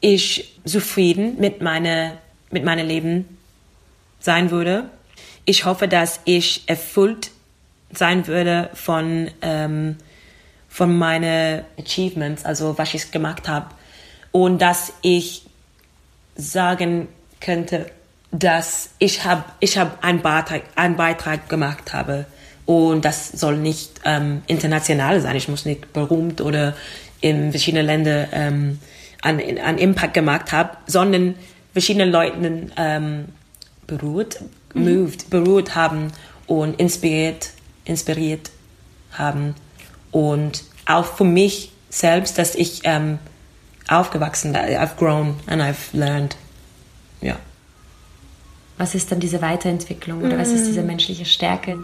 ich 0.00 0.58
zufrieden 0.64 1.36
mit 1.38 1.60
meiner 1.60 2.12
mit 2.50 2.64
meinem 2.64 2.86
Leben 2.86 3.38
sein 4.20 4.50
würde. 4.50 4.90
Ich 5.44 5.64
hoffe, 5.64 5.88
dass 5.88 6.20
ich 6.24 6.62
erfüllt 6.66 7.30
sein 7.92 8.26
würde 8.26 8.70
von 8.74 9.30
ähm, 9.42 9.96
von 10.68 10.96
meinen 10.96 11.64
Achievements, 11.78 12.44
also 12.44 12.76
was 12.76 12.92
ich 12.92 13.10
gemacht 13.10 13.48
habe, 13.48 13.68
und 14.32 14.60
dass 14.60 14.92
ich 15.00 15.42
sagen 16.34 17.08
könnte, 17.40 17.86
dass 18.30 18.90
ich 18.98 19.24
habe 19.24 19.44
ich 19.60 19.78
habe 19.78 19.92
einen 20.02 20.20
Beitrag 20.20 20.62
einen 20.74 20.96
Beitrag 20.96 21.48
gemacht 21.48 21.94
habe 21.94 22.26
und 22.66 23.04
das 23.04 23.28
soll 23.28 23.56
nicht 23.56 24.00
ähm, 24.04 24.42
international 24.46 25.20
sein. 25.20 25.36
Ich 25.36 25.48
muss 25.48 25.64
nicht 25.64 25.92
berühmt 25.92 26.40
oder 26.40 26.74
in 27.20 27.50
verschiedenen 27.52 27.86
Ländern 27.86 28.28
ähm, 28.32 28.78
an, 29.26 29.40
an 29.58 29.78
Impact 29.78 30.14
gemacht 30.14 30.52
habe, 30.52 30.76
sondern 30.86 31.34
verschiedene 31.72 32.06
Leuten 32.06 32.72
ähm, 32.76 33.26
berührt, 33.86 34.40
mhm. 34.74 34.84
moved, 34.84 35.30
berührt 35.30 35.74
haben 35.74 36.12
und 36.46 36.78
inspiriert, 36.80 37.50
inspiriert 37.84 38.50
haben 39.12 39.54
und 40.12 40.64
auch 40.86 41.04
für 41.04 41.24
mich 41.24 41.72
selbst, 41.90 42.38
dass 42.38 42.54
ich 42.54 42.82
ähm, 42.84 43.18
aufgewachsen, 43.88 44.54
I've 44.54 44.96
grown 44.96 45.34
and 45.46 45.62
I've 45.62 45.92
learned, 45.92 46.36
ja. 47.20 47.36
Was 48.78 48.94
ist 48.94 49.10
dann 49.10 49.20
diese 49.20 49.40
Weiterentwicklung 49.40 50.22
oder 50.22 50.36
mm. 50.36 50.40
was 50.40 50.50
ist 50.50 50.66
diese 50.66 50.82
mm. 50.82 50.86
menschliche 50.86 51.24
Stärke? 51.24 51.78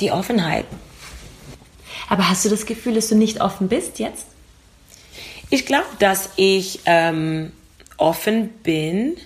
Die 0.00 0.10
Offenheit. 0.10 0.64
Aber 2.08 2.28
hast 2.28 2.44
du 2.44 2.48
das 2.48 2.64
Gefühl, 2.64 2.94
dass 2.94 3.08
du 3.08 3.16
nicht 3.16 3.40
offen 3.40 3.68
bist 3.68 3.98
jetzt? 3.98 4.26
Ich 5.50 5.64
glaube, 5.64 5.86
dass 5.98 6.30
ich 6.36 6.80
ähm, 6.84 7.52
offen 7.96 8.50
bin, 8.62 9.16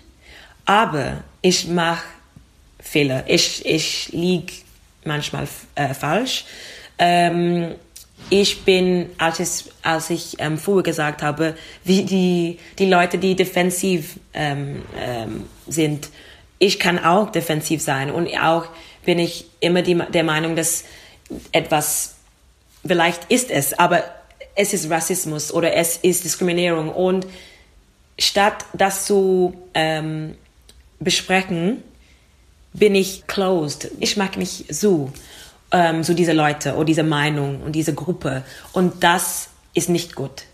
aber 0.64 1.24
ich 1.40 1.66
mache 1.66 2.04
Fehler. 2.80 3.24
Ich, 3.26 3.66
ich 3.66 4.10
liege 4.12 4.52
manchmal 5.04 5.48
äh, 5.74 5.94
falsch. 5.94 6.44
Ähm, 6.98 7.74
ich 8.30 8.64
bin, 8.64 9.10
als 9.18 9.40
ich, 9.40 9.72
als 9.82 10.10
ich 10.10 10.36
ähm, 10.38 10.58
vorher 10.58 10.84
gesagt 10.84 11.22
habe, 11.22 11.56
wie 11.84 12.04
die, 12.04 12.58
die 12.78 12.86
Leute, 12.86 13.18
die 13.18 13.34
defensiv 13.34 14.20
ähm, 14.32 14.82
ähm, 14.98 15.44
sind, 15.66 16.08
ich 16.58 16.78
kann 16.78 17.04
auch 17.04 17.32
defensiv 17.32 17.82
sein 17.82 18.10
und 18.10 18.28
auch 18.40 18.66
bin 19.04 19.18
ich 19.18 19.46
immer 19.58 19.82
die, 19.82 19.96
der 19.96 20.22
Meinung, 20.22 20.54
dass 20.54 20.84
etwas, 21.50 22.14
vielleicht 22.86 23.30
ist 23.30 23.50
es, 23.50 23.76
aber 23.76 24.04
es 24.54 24.72
ist 24.72 24.90
Rassismus 24.90 25.52
oder 25.52 25.74
es 25.74 25.96
ist 25.96 26.24
Diskriminierung. 26.24 26.90
Und 26.90 27.26
statt 28.18 28.64
das 28.72 29.06
zu 29.06 29.54
ähm, 29.74 30.34
besprechen, 31.00 31.82
bin 32.72 32.94
ich 32.94 33.26
closed. 33.26 33.90
Ich 34.00 34.16
mag 34.16 34.36
nicht 34.36 34.72
so, 34.74 35.12
ähm, 35.70 36.02
so 36.02 36.14
diese 36.14 36.32
Leute 36.32 36.74
oder 36.74 36.84
diese 36.84 37.02
Meinung 37.02 37.62
und 37.62 37.72
diese 37.72 37.94
Gruppe. 37.94 38.44
Und 38.72 39.02
das 39.02 39.50
ist 39.74 39.88
nicht 39.88 40.14
gut. 40.14 40.44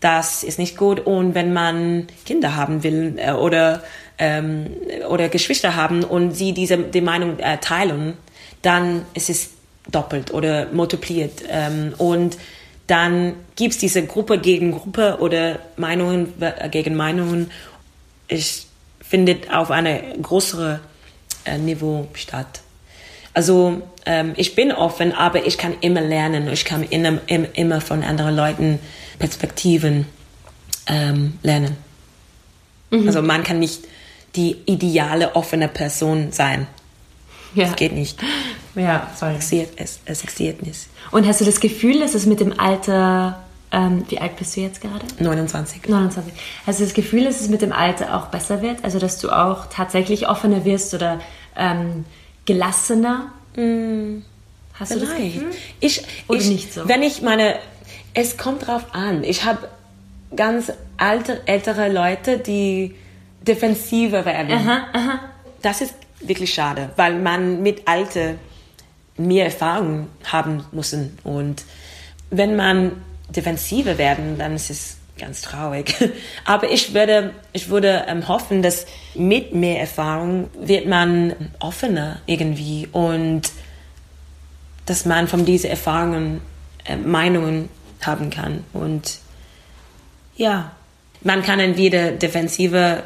Das 0.00 0.44
ist 0.44 0.58
nicht 0.58 0.76
gut. 0.76 1.00
Und 1.00 1.34
wenn 1.34 1.52
man 1.52 2.06
Kinder 2.24 2.54
haben 2.54 2.82
will 2.82 3.14
äh, 3.18 3.32
oder, 3.32 3.82
ähm, 4.18 4.70
oder 5.08 5.28
Geschwister 5.28 5.74
haben 5.74 6.04
und 6.04 6.32
sie 6.32 6.52
diese 6.52 6.78
die 6.78 7.00
Meinung 7.00 7.38
äh, 7.40 7.58
teilen, 7.58 8.16
dann 8.62 9.04
ist 9.14 9.30
es 9.30 9.50
doppelt 9.90 10.32
oder 10.32 10.66
multipliert. 10.72 11.42
Ähm, 11.48 11.94
und 11.98 12.36
dann 12.88 13.34
gibt 13.54 13.74
es 13.74 13.78
diese 13.78 14.04
Gruppe 14.04 14.38
gegen 14.38 14.72
Gruppe 14.72 15.18
oder 15.20 15.60
Meinungen 15.76 16.32
gegen 16.70 16.96
Meinungen. 16.96 17.50
Es 18.28 18.66
findet 19.00 19.52
auf 19.52 19.70
einem 19.70 20.22
größeren 20.22 20.80
äh, 21.44 21.58
Niveau 21.58 22.08
statt. 22.14 22.62
Also 23.34 23.82
ähm, 24.06 24.32
ich 24.36 24.54
bin 24.54 24.72
offen, 24.72 25.12
aber 25.12 25.46
ich 25.46 25.58
kann 25.58 25.76
immer 25.80 26.00
lernen. 26.00 26.48
Ich 26.48 26.64
kann 26.64 26.82
immer, 26.82 27.18
immer 27.28 27.80
von 27.80 28.02
anderen 28.02 28.34
Leuten 28.34 28.78
Perspektiven 29.18 30.06
ähm, 30.86 31.38
lernen. 31.42 31.76
Mhm. 32.90 33.06
Also 33.06 33.20
man 33.20 33.44
kann 33.44 33.58
nicht 33.58 33.82
die 34.34 34.56
ideale 34.64 35.36
offene 35.36 35.68
Person 35.68 36.32
sein. 36.32 36.66
Ja. 37.54 37.64
Das 37.64 37.76
geht 37.76 37.92
nicht. 37.92 38.18
Ja. 38.74 39.08
Es 39.12 39.22
existiert, 39.22 39.70
es, 39.76 40.00
es 40.04 40.22
existiert 40.22 40.62
nicht. 40.62 40.88
Und 41.10 41.26
hast 41.26 41.40
du 41.40 41.44
das 41.44 41.60
Gefühl, 41.60 42.00
dass 42.00 42.14
es 42.14 42.26
mit 42.26 42.40
dem 42.40 42.58
Alter, 42.58 43.42
ähm, 43.72 44.04
wie 44.08 44.18
alt 44.18 44.36
bist 44.36 44.56
du 44.56 44.60
jetzt 44.60 44.80
gerade? 44.80 45.04
29. 45.18 45.88
29. 45.88 46.32
Hast 46.66 46.80
du 46.80 46.84
das 46.84 46.94
Gefühl, 46.94 47.24
dass 47.24 47.40
es 47.40 47.48
mit 47.48 47.62
dem 47.62 47.72
Alter 47.72 48.16
auch 48.16 48.26
besser 48.26 48.62
wird? 48.62 48.84
Also, 48.84 48.98
dass 48.98 49.18
du 49.18 49.30
auch 49.30 49.66
tatsächlich 49.66 50.28
offener 50.28 50.64
wirst 50.64 50.94
oder 50.94 51.20
ähm, 51.56 52.04
gelassener? 52.44 53.32
Mm, 53.56 54.22
hast 54.74 54.92
vielleicht. 54.92 55.10
du 55.10 55.14
das 55.14 55.16
Gefühl? 55.16 55.50
Ich, 55.80 56.02
oder 56.28 56.38
ich, 56.40 56.48
nicht 56.48 56.72
so? 56.72 56.88
Wenn 56.88 57.02
ich 57.02 57.22
meine, 57.22 57.56
es 58.14 58.36
kommt 58.36 58.66
drauf 58.66 58.86
an. 58.92 59.24
Ich 59.24 59.44
habe 59.44 59.68
ganz 60.34 60.72
alte, 60.96 61.40
ältere 61.46 61.90
Leute, 61.90 62.38
die 62.38 62.94
defensiver 63.42 64.24
werden. 64.24 64.52
Aha, 64.52 64.86
aha. 64.92 65.20
Das 65.62 65.80
ist 65.80 65.94
wirklich 66.20 66.52
schade, 66.52 66.90
weil 66.96 67.18
man 67.18 67.62
mit 67.62 67.86
Alter 67.86 68.34
mehr 69.16 69.46
Erfahrung 69.46 70.08
haben 70.24 70.64
müssen. 70.72 71.18
Und 71.24 71.64
wenn 72.30 72.56
man 72.56 72.92
defensiver 73.28 73.98
werden, 73.98 74.38
dann 74.38 74.54
ist 74.54 74.70
es 74.70 74.96
ganz 75.18 75.42
traurig. 75.42 75.94
Aber 76.44 76.70
ich 76.70 76.94
würde, 76.94 77.34
ich 77.52 77.68
würde 77.68 78.04
ähm, 78.08 78.28
hoffen, 78.28 78.62
dass 78.62 78.86
mit 79.14 79.54
mehr 79.54 79.80
Erfahrung 79.80 80.48
wird 80.58 80.86
man 80.86 81.34
offener 81.58 82.20
irgendwie 82.26 82.88
und 82.92 83.50
dass 84.86 85.04
man 85.04 85.28
von 85.28 85.44
diesen 85.44 85.70
Erfahrungen 85.70 86.40
äh, 86.84 86.96
Meinungen 86.96 87.68
haben 88.00 88.30
kann. 88.30 88.64
Und 88.72 89.18
ja, 90.36 90.70
man 91.22 91.42
kann 91.42 91.60
entweder 91.60 92.12
defensiver 92.12 93.02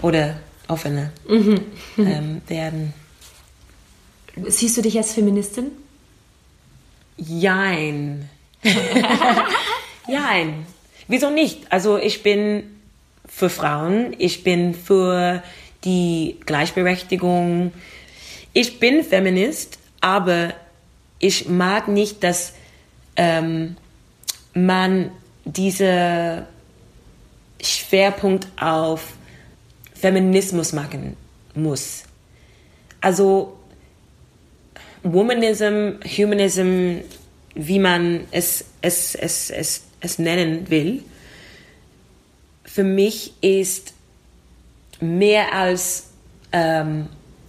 oder 0.00 0.36
offener 0.68 1.10
mhm. 1.26 1.60
ähm, 1.98 2.42
werden. 2.46 2.94
Siehst 4.46 4.76
du 4.76 4.82
dich 4.82 4.96
als 4.96 5.14
Feministin? 5.14 5.72
Jein. 7.16 8.28
Jein. 10.08 10.66
Wieso 11.08 11.30
nicht? 11.30 11.72
Also 11.72 11.98
ich 11.98 12.22
bin 12.22 12.62
für 13.26 13.50
Frauen, 13.50 14.14
ich 14.18 14.44
bin 14.44 14.74
für 14.74 15.42
die 15.84 16.36
Gleichberechtigung. 16.46 17.72
Ich 18.52 18.78
bin 18.78 19.04
Feminist, 19.04 19.78
aber 20.00 20.54
ich 21.18 21.48
mag 21.48 21.88
nicht, 21.88 22.22
dass 22.24 22.54
ähm, 23.16 23.76
man 24.54 25.10
diese 25.44 26.46
Schwerpunkt 27.62 28.48
auf 28.60 29.14
Feminismus 30.00 30.72
machen 30.72 31.16
muss. 31.54 32.04
Also 33.00 33.58
Womanism, 35.02 35.98
Humanism, 36.04 36.98
wie 37.54 37.78
man 37.78 38.26
es, 38.30 38.64
es, 38.80 39.14
es, 39.14 39.50
es, 39.50 39.82
es 40.00 40.18
nennen 40.18 40.68
will, 40.70 41.02
für 42.64 42.84
mich 42.84 43.32
ist 43.40 43.94
mehr 45.00 45.52
als 45.54 46.10
ähm, 46.52 47.08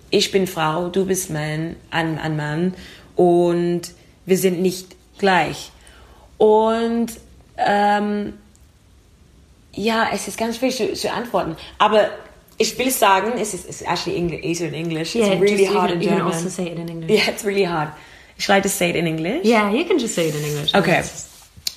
ich 0.09 0.31
bin 0.31 0.47
Frau, 0.47 0.89
du 0.89 1.05
bist 1.05 1.29
Mann, 1.29 1.75
ein, 1.91 2.17
ein 2.17 2.35
Mann 2.35 2.73
und 3.15 3.81
wir 4.25 4.37
sind 4.37 4.61
nicht 4.61 4.95
gleich. 5.17 5.71
Und 6.37 7.11
ähm, 7.57 8.33
ja, 9.73 10.09
es 10.13 10.27
ist 10.27 10.37
ganz 10.37 10.57
schwierig 10.57 10.77
zu, 10.77 10.93
zu 10.93 11.11
antworten. 11.11 11.55
Aber 11.77 12.09
ich 12.59 12.77
will 12.77 12.91
sagen, 12.91 13.39
ist 13.39 13.53
it's 13.53 13.81
actually 13.81 14.17
English, 14.17 14.43
easier 14.43 14.67
in 14.67 14.73
English. 14.73 15.15
Yeah, 15.15 15.27
it's 15.27 15.41
really 15.41 15.65
hard 15.65 15.91
in 15.91 16.01
German. 16.01 16.17
You 16.17 16.23
can 16.23 16.33
also 16.33 16.49
say 16.49 16.67
it 16.67 16.77
in 16.77 16.89
English. 16.89 17.09
Yeah, 17.09 17.29
it's 17.29 17.45
really 17.45 17.63
hard. 17.63 17.89
Should 18.37 18.53
I 18.53 18.61
just 18.61 18.75
say 18.75 18.89
it 18.89 18.95
in 18.95 19.07
English? 19.07 19.45
Yeah, 19.45 19.71
you 19.71 19.85
can 19.85 19.97
just 19.97 20.13
say 20.13 20.27
it 20.27 20.35
in 20.35 20.43
English. 20.43 20.75
Okay. 20.75 21.03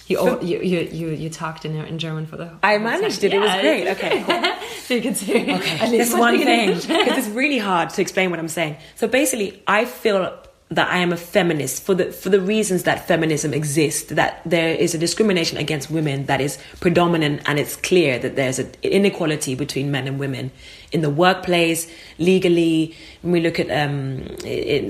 You, 0.09 0.19
all, 0.19 0.43
you, 0.43 0.61
you, 0.61 0.81
you, 0.91 1.09
you 1.11 1.31
talked 1.31 1.65
in, 1.65 1.77
in 1.77 1.99
German 1.99 2.27
for 2.27 2.37
the 2.37 2.47
whole 2.47 2.59
I 2.63 2.79
managed 2.79 3.23
it. 3.23 3.33
It 3.33 3.39
was 3.39 3.53
great. 3.61 3.89
Okay, 3.89 4.23
cool. 4.27 4.43
so 4.83 4.95
you 4.95 5.01
can 5.01 5.15
say 5.15 5.43
Okay, 5.43 5.79
at 5.79 5.91
least 5.91 6.11
this 6.11 6.15
one 6.15 6.37
thing 6.39 6.75
because 6.75 7.19
it's 7.19 7.29
really 7.29 7.59
hard 7.59 7.91
to 7.91 8.03
explain 8.03 8.31
what 8.31 8.41
I'm 8.41 8.49
saying. 8.49 8.77
So 8.97 9.07
basically, 9.07 9.63
I 9.67 9.85
feel 9.85 10.37
that 10.75 10.89
I 10.91 10.99
am 10.99 11.13
a 11.13 11.17
feminist 11.17 11.83
for 11.83 11.95
the 11.95 12.13
for 12.13 12.31
the 12.31 12.41
reasons 12.41 12.85
that 12.85 13.07
feminism 13.07 13.53
exists. 13.53 14.11
That 14.11 14.41
there 14.45 14.75
is 14.75 14.95
a 14.95 14.99
discrimination 14.99 15.59
against 15.59 15.91
women 15.91 16.27
that 16.27 16.41
is 16.41 16.59
predominant, 16.81 17.43
and 17.47 17.59
it's 17.59 17.77
clear 17.77 18.19
that 18.19 18.37
there's 18.37 18.59
an 18.59 18.73
inequality 18.83 19.55
between 19.55 19.91
men 19.91 20.07
and 20.07 20.19
women 20.19 20.51
in 20.91 21.03
the 21.03 21.11
workplace, 21.11 21.91
legally. 22.19 22.97
When 23.21 23.33
we 23.33 23.41
look 23.41 23.61
at 23.61 23.71
um, 23.71 24.25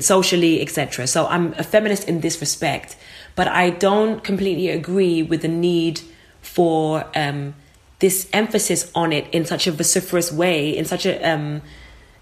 socially, 0.00 0.62
etc. 0.62 1.06
So 1.06 1.26
I'm 1.26 1.52
a 1.54 1.64
feminist 1.64 2.08
in 2.08 2.20
this 2.20 2.40
respect, 2.40 2.96
but 3.34 3.48
I 3.48 3.70
don't 3.70 4.22
completely 4.22 4.68
agree 4.68 5.22
with 5.22 5.42
the 5.42 5.48
need 5.48 6.00
for 6.40 7.04
um, 7.16 7.54
this 7.98 8.28
emphasis 8.32 8.90
on 8.94 9.12
it 9.12 9.26
in 9.32 9.44
such 9.44 9.66
a 9.66 9.72
vociferous 9.72 10.32
way, 10.32 10.76
in 10.76 10.84
such 10.84 11.06
a 11.06 11.22
um, 11.22 11.62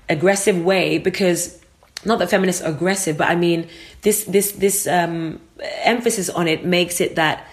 aggressive 0.08 0.62
way, 0.64 0.98
because 0.98 1.60
not 2.04 2.18
that 2.18 2.30
feminists 2.30 2.62
are 2.62 2.70
aggressive, 2.70 3.18
but 3.18 3.28
I 3.28 3.36
mean 3.36 3.68
this 4.02 4.24
this 4.24 4.52
this 4.52 4.86
um, 4.86 5.40
emphasis 5.82 6.30
on 6.30 6.48
it 6.48 6.64
makes 6.64 7.00
it 7.00 7.16
that 7.16 7.46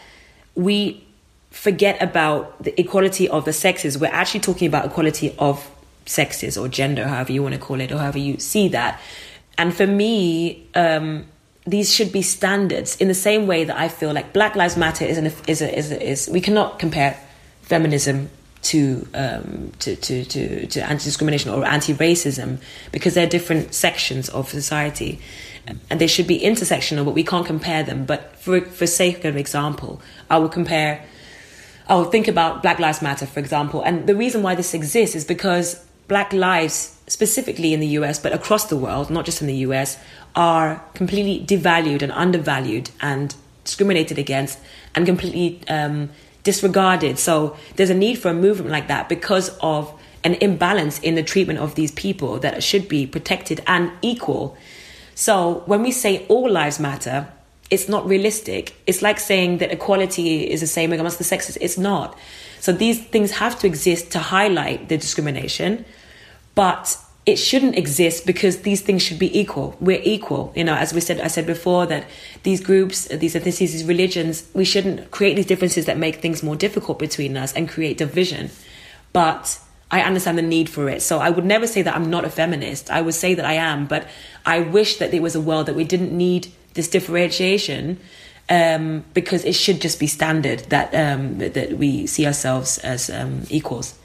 we 0.55 1.05
forget 1.51 2.01
about 2.01 2.61
the 2.63 2.79
equality 2.79 3.27
of 3.29 3.45
the 3.45 3.53
sexes. 3.53 3.97
We're 3.97 4.07
actually 4.07 4.41
talking 4.41 4.67
about 4.67 4.85
equality 4.85 5.35
of 5.39 5.69
sexes 6.05 6.57
or 6.57 6.67
gender, 6.67 7.07
however 7.07 7.31
you 7.31 7.43
want 7.43 7.55
to 7.55 7.59
call 7.59 7.81
it, 7.81 7.91
or 7.91 7.97
however 7.97 8.19
you 8.19 8.39
see 8.39 8.67
that. 8.69 9.01
And 9.57 9.75
for 9.75 9.87
me, 9.87 10.67
um, 10.75 11.25
these 11.65 11.93
should 11.93 12.11
be 12.11 12.21
standards 12.21 12.95
in 12.97 13.07
the 13.07 13.13
same 13.13 13.47
way 13.47 13.65
that 13.65 13.77
I 13.77 13.89
feel 13.89 14.13
like 14.13 14.31
Black 14.31 14.55
Lives 14.55 14.77
Matter 14.77 15.03
is 15.03 15.17
an 15.17 15.25
is 15.47 15.61
a, 15.61 15.77
is 15.77 15.91
a, 15.91 16.09
is 16.09 16.29
we 16.29 16.41
cannot 16.41 16.79
compare 16.79 17.19
feminism 17.63 18.29
to 18.63 19.07
um, 19.13 19.71
to 19.79 19.95
to 19.95 20.25
to, 20.25 20.67
to 20.67 20.83
anti 20.83 21.03
discrimination 21.03 21.51
or 21.51 21.65
anti 21.65 21.93
racism 21.93 22.59
because 22.91 23.13
they're 23.13 23.27
different 23.27 23.73
sections 23.73 24.29
of 24.29 24.49
society, 24.49 25.19
and 25.89 26.01
they 26.01 26.07
should 26.07 26.27
be 26.27 26.39
intersectional, 26.39 27.05
but 27.05 27.13
we 27.13 27.23
can't 27.23 27.45
compare 27.45 27.83
them. 27.83 28.05
But 28.05 28.35
for 28.37 28.61
for 28.61 28.87
sake 28.87 29.25
of 29.25 29.37
example, 29.37 30.01
I 30.29 30.37
will 30.37 30.49
compare. 30.49 31.03
I 31.89 31.95
will 31.95 32.11
think 32.11 32.27
about 32.27 32.61
Black 32.61 32.79
Lives 32.79 33.01
Matter, 33.01 33.25
for 33.25 33.39
example, 33.39 33.81
and 33.81 34.07
the 34.07 34.15
reason 34.15 34.43
why 34.43 34.55
this 34.55 34.73
exists 34.73 35.15
is 35.15 35.23
because 35.23 35.85
Black 36.07 36.31
lives, 36.31 36.97
specifically 37.07 37.73
in 37.73 37.79
the 37.79 37.87
US, 37.99 38.19
but 38.19 38.33
across 38.33 38.65
the 38.65 38.77
world, 38.77 39.09
not 39.09 39.25
just 39.25 39.41
in 39.41 39.47
the 39.47 39.55
US, 39.67 39.97
are 40.35 40.83
completely 40.93 41.45
devalued 41.45 42.01
and 42.01 42.11
undervalued 42.11 42.89
and 43.01 43.35
discriminated 43.63 44.17
against 44.17 44.59
and 44.95 45.05
completely 45.05 45.59
um, 45.67 46.09
disregarded. 46.47 47.19
So 47.19 47.57
there's 47.75 47.89
a 47.89 47.99
need 48.05 48.15
for 48.19 48.29
a 48.29 48.33
movement 48.33 48.71
like 48.71 48.87
that 48.87 49.09
because 49.09 49.49
of 49.59 49.93
an 50.23 50.35
imbalance 50.35 50.97
in 50.99 51.15
the 51.15 51.21
treatment 51.21 51.59
of 51.59 51.75
these 51.75 51.91
people 51.91 52.39
that 52.39 52.63
should 52.63 52.87
be 52.87 53.05
protected 53.05 53.61
and 53.67 53.91
equal. 54.01 54.57
So 55.13 55.63
when 55.65 55.81
we 55.81 55.91
say 55.91 56.25
all 56.29 56.49
lives 56.49 56.79
matter, 56.79 57.27
it's 57.69 57.89
not 57.89 58.07
realistic. 58.07 58.73
It's 58.87 59.01
like 59.01 59.19
saying 59.19 59.57
that 59.57 59.73
equality 59.73 60.49
is 60.49 60.61
the 60.61 60.67
same 60.67 60.93
amongst 60.93 61.17
the 61.17 61.25
sexes. 61.25 61.57
It's 61.59 61.77
not. 61.77 62.17
So 62.61 62.71
these 62.71 63.03
things 63.03 63.31
have 63.31 63.59
to 63.59 63.67
exist 63.67 64.11
to 64.13 64.19
highlight 64.19 64.87
the 64.87 64.97
discrimination, 64.97 65.83
but 66.55 66.97
it 67.27 67.35
shouldn't 67.35 67.77
exist 67.77 68.25
because 68.25 68.61
these 68.61 68.79
things 68.79 69.03
should 69.03 69.19
be 69.19 69.37
equal. 69.37 69.75
We're 69.81 70.01
equal, 70.01 70.53
you 70.55 70.63
know. 70.63 70.73
As 70.73 70.93
we 70.93 71.01
said, 71.01 71.19
I 71.19 71.27
said 71.27 71.45
before 71.45 71.85
that 71.87 72.05
these 72.43 72.61
groups, 72.61 73.05
these 73.09 73.35
ethnicities, 73.35 73.73
these 73.73 73.83
religions, 73.83 74.47
we 74.53 74.63
shouldn't 74.63 75.11
create 75.11 75.35
these 75.35 75.45
differences 75.45 75.85
that 75.87 75.97
make 75.97 76.15
things 76.15 76.41
more 76.41 76.55
difficult 76.55 76.99
between 76.99 77.35
us 77.35 77.51
and 77.51 77.67
create 77.67 77.97
division. 77.97 78.49
But 79.11 79.59
I 79.91 80.01
understand 80.03 80.37
the 80.37 80.41
need 80.41 80.69
for 80.69 80.87
it. 80.87 81.01
So 81.01 81.19
I 81.19 81.29
would 81.29 81.43
never 81.43 81.67
say 81.67 81.81
that 81.81 81.93
I'm 81.93 82.09
not 82.09 82.23
a 82.23 82.29
feminist. 82.29 82.89
I 82.89 83.01
would 83.01 83.13
say 83.13 83.33
that 83.33 83.43
I 83.43 83.53
am, 83.53 83.87
but 83.87 84.07
I 84.45 84.61
wish 84.61 84.95
that 84.95 85.11
there 85.11 85.21
was 85.21 85.35
a 85.35 85.41
world 85.41 85.65
that 85.65 85.75
we 85.75 85.83
didn't 85.83 86.15
need 86.15 86.47
this 86.75 86.87
differentiation 86.87 87.99
um, 88.49 89.03
because 89.13 89.43
it 89.43 89.53
should 89.53 89.81
just 89.81 89.99
be 89.99 90.07
standard 90.07 90.59
that 90.69 90.95
um, 90.95 91.39
that 91.39 91.77
we 91.77 92.07
see 92.07 92.25
ourselves 92.25 92.77
as 92.77 93.09
um, 93.09 93.43
equals. 93.49 93.95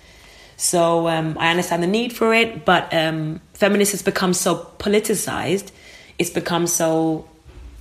So 0.62 1.08
um, 1.08 1.36
I 1.40 1.50
understand 1.50 1.82
the 1.82 1.88
need 1.88 2.12
for 2.12 2.32
it, 2.32 2.64
but 2.64 2.94
um, 2.94 3.40
feminism 3.52 3.94
has 3.94 4.02
become 4.02 4.32
so 4.32 4.70
politicized. 4.78 5.72
It's 6.20 6.30
become 6.30 6.68
so. 6.68 7.28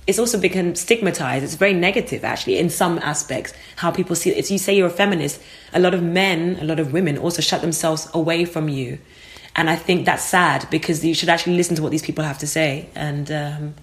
It's 0.08 0.18
also 0.18 0.36
become 0.36 0.74
stigmatized. 0.74 1.44
It's 1.44 1.54
very 1.54 1.74
negative, 1.74 2.24
actually, 2.24 2.58
in 2.58 2.70
some 2.70 2.98
aspects. 2.98 3.54
How 3.76 3.92
people 3.92 4.16
see 4.16 4.30
it. 4.30 4.36
If 4.36 4.50
you 4.50 4.58
say 4.58 4.76
you're 4.76 4.88
a 4.88 4.90
feminist, 4.90 5.40
a 5.72 5.78
lot 5.78 5.94
of 5.94 6.02
men, 6.02 6.58
a 6.60 6.64
lot 6.64 6.80
of 6.80 6.92
women 6.92 7.18
also 7.18 7.40
shut 7.40 7.60
themselves 7.60 8.08
away 8.14 8.44
from 8.44 8.68
you, 8.68 8.98
and 9.54 9.70
I 9.70 9.76
think 9.76 10.04
that's 10.04 10.24
sad 10.24 10.66
because 10.68 11.04
you 11.04 11.14
should 11.14 11.28
actually 11.28 11.54
listen 11.54 11.76
to 11.76 11.82
what 11.82 11.92
these 11.92 12.02
people 12.02 12.24
have 12.24 12.38
to 12.38 12.48
say. 12.48 12.88
And 12.96 13.30
um, 13.30 13.74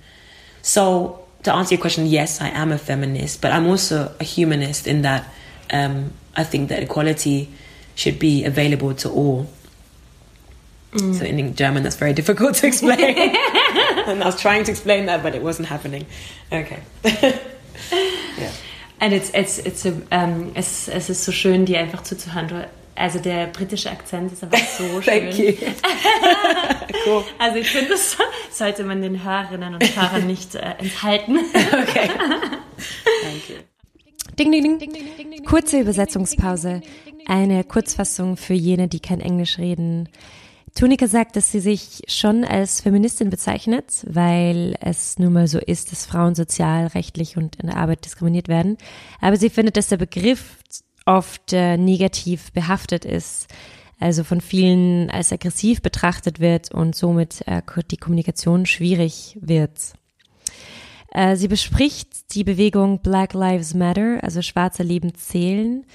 so, 0.61 1.25
to 1.43 1.53
answer 1.53 1.75
your 1.75 1.81
question, 1.81 2.05
yes, 2.05 2.41
I 2.41 2.49
am 2.49 2.73
a 2.73 2.77
feminist, 2.77 3.41
but 3.41 3.53
I'm 3.53 3.65
also 3.65 4.13
a 4.19 4.25
humanist 4.25 4.87
in 4.87 5.03
that 5.03 5.25
um, 5.71 6.11
I 6.35 6.43
think 6.43 6.67
that 6.67 6.83
equality 6.83 7.49
should 7.99 8.17
be 8.19 8.45
available 8.45 8.93
to 8.95 9.09
all. 9.09 9.47
So 10.95 11.23
in 11.23 11.55
German, 11.55 11.83
that's 11.83 11.97
very 11.97 12.13
difficult 12.13 12.55
to 12.55 12.67
explain. 12.67 12.99
and 14.07 14.23
I 14.23 14.25
was 14.25 14.41
trying 14.41 14.63
to 14.63 14.71
explain 14.71 15.05
that, 15.05 15.21
but 15.21 15.35
it 15.35 15.43
wasn't 15.43 15.67
happening. 15.67 16.05
Okay. 16.51 16.79
yeah. 18.37 18.51
And 18.99 19.13
it's, 19.13 19.29
it's, 19.35 19.59
it's 19.59 19.83
so, 19.83 20.01
ähm, 20.11 20.51
es, 20.55 20.87
es 20.87 21.09
ist 21.11 21.23
so 21.25 21.31
schön, 21.31 21.65
dir 21.65 21.79
einfach 21.79 22.01
zuzuhören. 22.03 22.47
Du- 22.47 22.67
Also 22.95 23.19
der 23.19 23.47
britische 23.47 23.89
Akzent 23.91 24.33
ist 24.33 24.43
einfach 24.43 24.59
so 24.77 24.99
schön. 25.01 25.29
Thank 25.29 25.37
you. 25.37 25.53
cool. 27.05 27.23
Also 27.37 27.57
ich 27.59 27.69
finde, 27.69 27.91
das 27.91 28.17
sollte 28.51 28.83
man 28.83 29.01
den 29.01 29.23
Hörerinnen 29.23 29.75
und 29.75 29.95
Hörern 29.95 30.25
nicht 30.27 30.55
äh, 30.55 30.73
enthalten. 30.79 31.37
Okay. 31.53 32.09
Thank 33.23 33.49
you. 33.49 33.55
Ding, 34.37 34.51
ding, 34.51 34.79
ding. 34.79 35.45
Kurze 35.45 35.79
Übersetzungspause. 35.79 36.81
Eine 37.25 37.63
Kurzfassung 37.63 38.37
für 38.37 38.53
jene, 38.53 38.87
die 38.87 38.99
kein 38.99 39.21
Englisch 39.21 39.57
reden. 39.57 40.09
Tunika 40.75 41.07
sagt, 41.07 41.35
dass 41.35 41.51
sie 41.51 41.59
sich 41.59 42.01
schon 42.07 42.43
als 42.43 42.81
Feministin 42.81 43.29
bezeichnet, 43.29 44.05
weil 44.07 44.75
es 44.81 45.17
nun 45.19 45.33
mal 45.33 45.47
so 45.47 45.59
ist, 45.59 45.91
dass 45.91 46.05
Frauen 46.05 46.35
sozial, 46.35 46.87
rechtlich 46.87 47.37
und 47.37 47.55
in 47.57 47.67
der 47.67 47.77
Arbeit 47.77 48.05
diskriminiert 48.05 48.47
werden. 48.47 48.77
Aber 49.19 49.37
sie 49.37 49.49
findet, 49.49 49.77
dass 49.77 49.89
der 49.89 49.97
Begriff 49.97 50.57
oft 51.05 51.53
äh, 51.53 51.77
negativ 51.77 52.51
behaftet 52.51 53.03
ist, 53.03 53.47
also 53.99 54.23
von 54.23 54.41
vielen 54.41 55.09
als 55.09 55.33
aggressiv 55.33 55.81
betrachtet 55.81 56.39
wird 56.39 56.71
und 56.71 56.95
somit 56.95 57.41
äh, 57.47 57.61
die 57.91 57.97
Kommunikation 57.97 58.65
schwierig 58.65 59.37
wird. 59.41 59.93
Äh, 61.11 61.35
sie 61.35 61.47
bespricht 61.47 62.35
die 62.35 62.43
Bewegung 62.43 62.99
Black 62.99 63.33
Lives 63.33 63.73
Matter, 63.73 64.19
also 64.21 64.41
schwarze 64.41 64.83
Leben 64.83 65.15
zählen 65.15 65.85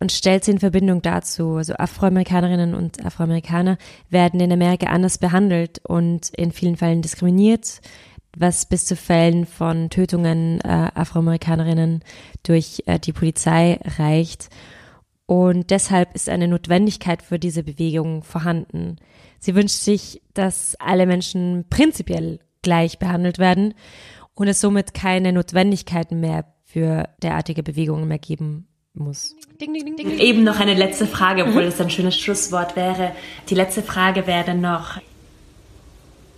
und 0.00 0.12
stellt 0.12 0.44
sie 0.44 0.52
in 0.52 0.58
Verbindung 0.58 1.02
dazu. 1.02 1.56
Also 1.56 1.74
Afroamerikanerinnen 1.74 2.74
und 2.74 3.04
Afroamerikaner 3.04 3.78
werden 4.08 4.40
in 4.40 4.52
Amerika 4.52 4.86
anders 4.86 5.18
behandelt 5.18 5.80
und 5.86 6.30
in 6.30 6.52
vielen 6.52 6.76
Fällen 6.76 7.02
diskriminiert, 7.02 7.80
was 8.36 8.66
bis 8.66 8.86
zu 8.86 8.96
Fällen 8.96 9.46
von 9.46 9.90
Tötungen 9.90 10.60
äh, 10.60 10.90
Afroamerikanerinnen 10.94 12.02
durch 12.42 12.82
äh, 12.86 12.98
die 12.98 13.12
Polizei 13.12 13.78
reicht. 13.98 14.48
Und 15.26 15.70
deshalb 15.70 16.14
ist 16.14 16.28
eine 16.28 16.48
Notwendigkeit 16.48 17.22
für 17.22 17.38
diese 17.38 17.62
Bewegung 17.62 18.24
vorhanden. 18.24 18.96
Sie 19.38 19.54
wünscht 19.54 19.76
sich, 19.76 20.22
dass 20.34 20.74
alle 20.80 21.06
Menschen 21.06 21.66
prinzipiell 21.70 22.40
gleich 22.62 22.98
behandelt 22.98 23.38
werden 23.38 23.74
und 24.34 24.48
es 24.48 24.60
somit 24.60 24.94
keine 24.94 25.32
Notwendigkeiten 25.32 26.20
mehr 26.20 26.44
für 26.64 27.08
derartige 27.22 27.62
Bewegungen 27.62 28.08
mehr 28.08 28.18
geben 28.18 28.68
muss. 28.94 29.34
Ding, 29.60 29.74
ding, 29.74 29.96
ding, 29.96 30.18
Eben 30.18 30.44
noch 30.44 30.58
eine 30.58 30.74
letzte 30.74 31.06
Frage, 31.06 31.44
obwohl 31.44 31.64
es 31.64 31.80
ein 31.80 31.90
schönes 31.90 32.18
Schlusswort 32.18 32.76
wäre. 32.76 33.12
Die 33.48 33.54
letzte 33.54 33.82
Frage 33.82 34.26
wäre 34.26 34.44
dann 34.44 34.60
noch, 34.60 35.00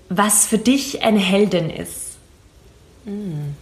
was 0.08 0.46
für 0.46 0.58
dich 0.58 1.02
eine 1.02 1.18
Heldin 1.18 1.70
ist. 1.70 2.16
Mm. 3.04 3.54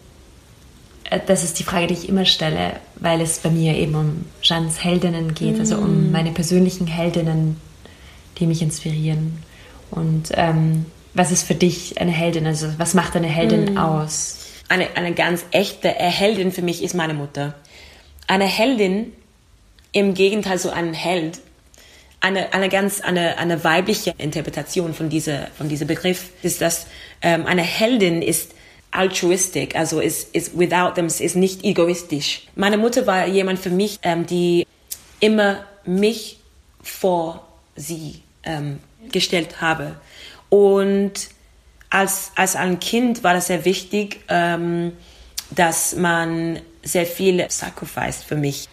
Das 1.26 1.42
ist 1.42 1.58
die 1.58 1.64
Frage, 1.64 1.88
die 1.88 1.94
ich 1.94 2.08
immer 2.08 2.24
stelle, 2.24 2.74
weil 2.96 3.20
es 3.20 3.40
bei 3.40 3.50
mir 3.50 3.74
eben 3.74 3.96
um 3.96 4.24
Jeans 4.42 4.82
Heldinnen 4.82 5.34
geht, 5.34 5.58
also 5.58 5.76
um 5.76 6.08
mm. 6.08 6.12
meine 6.12 6.30
persönlichen 6.30 6.86
Heldinnen, 6.86 7.56
die 8.38 8.46
mich 8.46 8.62
inspirieren. 8.62 9.42
Und 9.90 10.30
ähm, 10.34 10.86
was 11.14 11.32
ist 11.32 11.46
für 11.46 11.54
dich 11.54 12.00
eine 12.00 12.12
Heldin? 12.12 12.46
Also 12.46 12.68
was 12.78 12.94
macht 12.94 13.16
eine 13.16 13.28
Heldin 13.28 13.74
mm. 13.74 13.78
aus? 13.78 14.38
Eine, 14.68 14.96
eine 14.96 15.12
ganz 15.14 15.44
echte 15.50 15.88
Heldin 15.88 16.52
für 16.52 16.62
mich 16.62 16.82
ist 16.82 16.94
meine 16.94 17.14
Mutter 17.14 17.54
eine 18.30 18.44
Heldin 18.44 19.12
im 19.90 20.14
Gegenteil 20.14 20.56
so 20.56 20.70
ein 20.70 20.94
Held, 20.94 21.40
eine, 22.20 22.52
eine 22.54 22.68
ganz 22.68 23.00
eine, 23.00 23.38
eine 23.38 23.64
weibliche 23.64 24.14
Interpretation 24.18 24.94
von 24.94 25.08
dieser 25.08 25.48
von 25.58 25.68
diesem 25.68 25.88
Begriff 25.88 26.30
ist, 26.42 26.60
dass 26.60 26.86
ähm, 27.22 27.46
eine 27.46 27.62
Heldin 27.62 28.22
ist 28.22 28.52
altruistisch, 28.92 29.74
also 29.74 30.00
ist, 30.00 30.32
ist 30.34 30.56
without 30.56 30.94
them, 30.94 31.06
ist 31.06 31.34
nicht 31.34 31.64
egoistisch. 31.64 32.46
Meine 32.54 32.76
Mutter 32.76 33.06
war 33.06 33.26
jemand 33.26 33.58
für 33.58 33.70
mich, 33.70 33.98
ähm, 34.02 34.26
die 34.26 34.64
immer 35.18 35.64
mich 35.84 36.38
vor 36.82 37.46
sie 37.74 38.22
ähm, 38.44 38.78
gestellt 39.10 39.60
habe. 39.60 39.96
Und 40.50 41.12
als, 41.88 42.32
als 42.36 42.56
ein 42.56 42.78
Kind 42.78 43.24
war 43.24 43.34
das 43.34 43.46
sehr 43.46 43.64
wichtig, 43.64 44.20
ähm, 44.28 44.92
dass 45.50 45.96
man 45.96 46.60
sehr 46.82 47.06
viel 47.06 47.46
sacrificed 47.48 48.24
für 48.24 48.36
mich. 48.36 48.68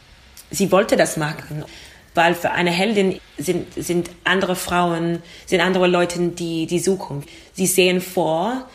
Sie 0.51 0.71
wollte 0.71 0.95
das 0.95 1.17
machen, 1.17 1.65
weil 2.13 2.35
für 2.35 2.51
eine 2.51 2.71
Heldin 2.71 3.19
sind, 3.37 3.73
sind 3.75 4.09
andere 4.23 4.55
Frauen, 4.55 5.21
sind 5.45 5.61
andere 5.61 5.87
Leute 5.87 6.19
die, 6.29 6.67
die 6.67 6.81
Zukunft. 6.81 7.29
Sie 7.53 7.65
sehen 7.65 8.01
vor, 8.01 8.67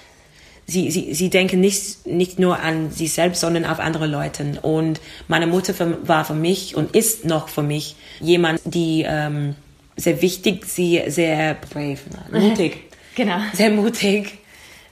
sie, 0.66 0.90
sie, 0.90 1.14
sie 1.14 1.30
denken 1.30 1.60
nicht, 1.60 2.06
nicht 2.06 2.38
nur 2.38 2.60
an 2.60 2.90
sich 2.90 3.12
selbst, 3.12 3.40
sondern 3.40 3.64
auf 3.64 3.80
andere 3.80 4.06
Leute. 4.06 4.60
Und 4.62 5.00
meine 5.28 5.46
Mutter 5.46 5.74
war 6.06 6.24
für 6.24 6.34
mich 6.34 6.76
und 6.76 6.94
ist 6.94 7.24
noch 7.24 7.48
für 7.48 7.62
mich 7.62 7.96
jemand, 8.20 8.60
die 8.64 9.04
ähm, 9.06 9.54
sehr 9.96 10.20
wichtig, 10.20 10.66
sie 10.66 11.02
sehr 11.06 11.54
brave, 11.54 11.98
mutig. 12.30 12.78
genau. 13.14 13.40
Sehr 13.54 13.70
mutig 13.70 14.38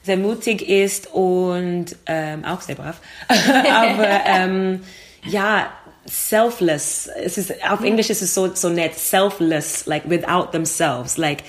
sehr 0.02 0.16
mutig 0.16 0.68
ist 0.68 1.08
und 1.12 1.96
ähm, 2.06 2.44
auch 2.44 2.60
sehr 2.60 2.74
brav. 2.74 3.00
Aber 3.28 4.20
ähm, 4.26 4.82
ja, 5.24 5.70
selfless. 6.06 7.08
Es 7.22 7.38
ist, 7.38 7.52
auf 7.68 7.82
Englisch 7.82 8.10
ist 8.10 8.22
es 8.22 8.34
so, 8.34 8.54
so 8.54 8.68
nett, 8.68 8.94
selfless, 8.94 9.86
like 9.86 10.08
without 10.08 10.52
themselves. 10.52 11.16
Like 11.18 11.42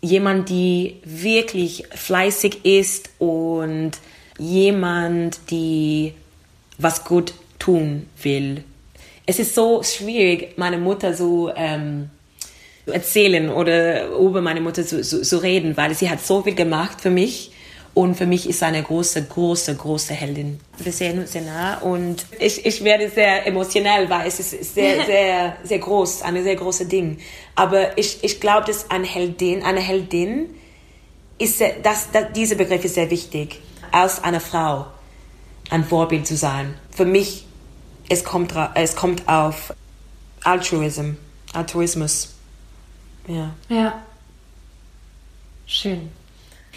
jemand, 0.00 0.48
die 0.48 0.96
wirklich 1.04 1.84
fleißig 1.94 2.64
ist 2.64 3.10
und 3.18 3.92
jemand, 4.38 5.38
die 5.50 6.14
was 6.78 7.04
gut 7.04 7.34
tun 7.58 8.08
will. 8.22 8.64
Es 9.26 9.38
ist 9.38 9.54
so 9.54 9.82
schwierig, 9.82 10.56
meine 10.56 10.78
Mutter 10.78 11.14
so 11.14 11.52
ähm, 11.54 12.08
erzählen 12.86 13.50
oder 13.50 14.08
über 14.08 14.40
meine 14.40 14.60
Mutter 14.60 14.86
zu, 14.86 15.02
zu, 15.02 15.22
zu 15.22 15.38
reden, 15.38 15.76
weil 15.76 15.94
sie 15.94 16.10
hat 16.10 16.20
so 16.20 16.42
viel 16.42 16.54
gemacht 16.54 17.00
für 17.00 17.10
mich 17.10 17.52
und 17.92 18.14
für 18.14 18.26
mich 18.26 18.48
ist 18.48 18.60
sie 18.60 18.66
eine 18.66 18.82
große, 18.82 19.24
große, 19.24 19.74
große 19.74 20.14
Heldin. 20.14 20.60
Wir 20.78 20.92
sehen 20.92 21.18
uns 21.18 21.32
sehr 21.32 21.42
nah 21.42 21.78
und 21.78 22.24
ich, 22.38 22.64
ich 22.64 22.84
werde 22.84 23.08
sehr 23.10 23.46
emotionell, 23.46 24.08
weil 24.08 24.28
es 24.28 24.38
ist 24.38 24.74
sehr, 24.74 25.04
sehr, 25.06 25.56
sehr 25.64 25.78
groß, 25.78 26.22
ein 26.22 26.42
sehr 26.42 26.56
großes 26.56 26.88
Ding. 26.88 27.18
Aber 27.56 27.98
ich, 27.98 28.22
ich 28.22 28.40
glaube, 28.40 28.66
dass 28.66 28.90
eine 28.90 29.06
Heldin, 29.06 29.62
eine 29.62 29.80
Heldin 29.80 30.50
ist, 31.38 31.60
dass, 31.82 32.10
dass, 32.12 32.32
dieser 32.34 32.54
Begriff 32.54 32.84
ist 32.84 32.94
sehr 32.94 33.10
wichtig, 33.10 33.60
als 33.90 34.22
eine 34.22 34.40
Frau 34.40 34.86
ein 35.70 35.84
Vorbild 35.84 36.26
zu 36.26 36.36
sein. 36.36 36.74
Für 36.90 37.04
mich, 37.04 37.46
es 38.08 38.24
kommt, 38.24 38.54
es 38.74 38.94
kommt 38.94 39.26
auf 39.28 39.74
Altruism, 40.44 41.12
Altruismus. 41.52 42.34
Ja. 43.26 43.54
Ja. 43.68 44.02
Schön. 45.66 46.10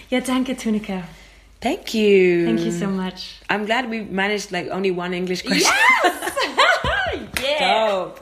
Ja, 0.10 0.20
danke, 0.20 0.56
Tunika. 0.56 1.04
Thank 1.60 1.94
you. 1.94 2.46
Thank 2.46 2.60
you 2.60 2.72
so 2.72 2.88
much. 2.88 3.40
I'm 3.50 3.66
glad 3.66 3.90
we 3.90 4.02
managed 4.02 4.52
like 4.52 4.70
only 4.70 4.92
one 4.92 5.14
English 5.14 5.44
question. 5.44 5.72
Yes! 6.04 6.34
yeah. 7.42 7.88
Dope. 7.88 8.20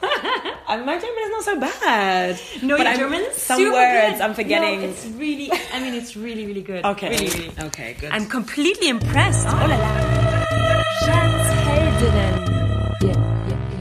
my 0.86 1.00
German 1.00 1.24
is 1.24 1.32
not 1.32 1.44
so 1.44 1.60
bad. 1.60 2.40
No, 2.62 2.78
but 2.78 2.86
your 2.86 2.96
German 2.96 3.26
some 3.34 3.64
words 3.72 4.18
good. 4.18 4.22
I'm 4.22 4.34
forgetting. 4.34 4.82
No, 4.82 4.88
it's 4.88 5.06
really. 5.18 5.52
I 5.74 5.80
mean, 5.80 5.96
it's 5.96 6.16
really, 6.16 6.46
really 6.46 6.62
good. 6.62 6.86
Okay. 6.86 7.10
Really, 7.10 7.30
really. 7.30 7.52
Okay, 7.66 7.96
good. 8.00 8.12
I'm 8.12 8.28
completely 8.28 8.90
impressed. 8.90 9.48
Oh 9.48 9.68
la 9.68 9.76
la. 9.76 9.92
Jans 11.06 11.48
Heldinnen. 11.66 12.52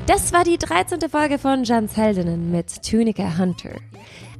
Das 0.06 0.32
war 0.32 0.42
die 0.42 0.58
13. 0.58 1.08
Folge 1.08 1.38
von 1.38 1.62
Jans 1.62 1.96
Heldinnen 1.96 2.50
mit 2.50 2.82
Tunica 2.82 3.38
Hunter. 3.38 3.76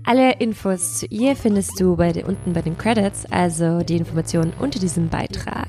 Alle 0.04 0.32
Infos 0.38 0.98
zu 0.98 1.06
ihr 1.06 1.36
findest 1.36 1.78
du 1.78 1.96
bei, 1.96 2.24
unten 2.24 2.52
bei 2.52 2.62
den 2.62 2.76
Credits, 2.76 3.26
also 3.30 3.80
die 3.80 3.96
Informationen 3.96 4.52
unter 4.58 4.78
diesem 4.78 5.08
Beitrag. 5.08 5.68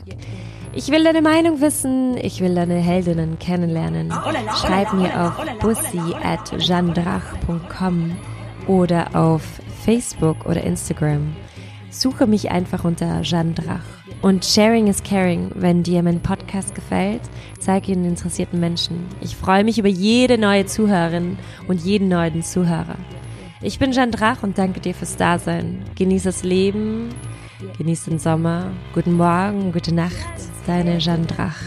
Ich 0.74 0.90
will 0.90 1.04
deine 1.04 1.22
Meinung 1.22 1.60
wissen, 1.60 2.16
ich 2.18 2.40
will 2.40 2.56
deine 2.56 2.76
Heldinnen 2.76 3.38
kennenlernen. 3.40 4.12
Schreib 4.56 4.94
mir 4.94 5.22
auf 5.22 5.60
bussi 5.60 6.16
at 6.24 6.54
jandrach.com 6.58 8.16
oder 8.68 9.16
auf 9.16 9.44
Facebook 9.84 10.46
oder 10.46 10.64
Instagram. 10.64 11.36
Suche 11.90 12.26
mich 12.26 12.52
einfach 12.52 12.86
unter 12.86 13.22
Jandrach. 13.22 13.84
Und 14.22 14.46
Sharing 14.46 14.88
is 14.88 15.04
Caring, 15.04 15.52
wenn 15.56 15.84
dir 15.84 16.02
mein 16.04 16.22
Podcast 16.22 16.74
gefällt, 16.74 17.22
zeige 17.60 17.92
ihn 17.92 18.06
interessierten 18.06 18.60
Menschen. 18.62 19.08
Ich 19.20 19.36
freue 19.36 19.66
mich 19.66 19.78
über 19.78 19.90
jede 19.90 20.38
neue 20.38 20.66
Zuhörerin 20.66 21.38
und 21.68 21.82
jeden 21.82 22.08
neuen 22.08 22.44
Zuhörer. 22.44 22.96
Ich 23.64 23.78
bin 23.78 23.92
Jeanne 23.92 24.12
Drach 24.12 24.42
und 24.42 24.58
danke 24.58 24.80
dir 24.80 24.96
fürs 24.96 25.18
Dasein. 25.18 25.84
Genieß 25.96 26.24
das 26.24 26.42
Leben, 26.42 27.10
genieß 27.78 28.06
den 28.06 28.18
Sommer. 28.18 28.72
Guten 28.94 29.14
Morgen, 29.14 29.72
gute 29.72 29.94
Nacht, 29.94 30.16
deine 30.66 30.98
Jeanne 30.98 31.28
Drach. 31.28 31.62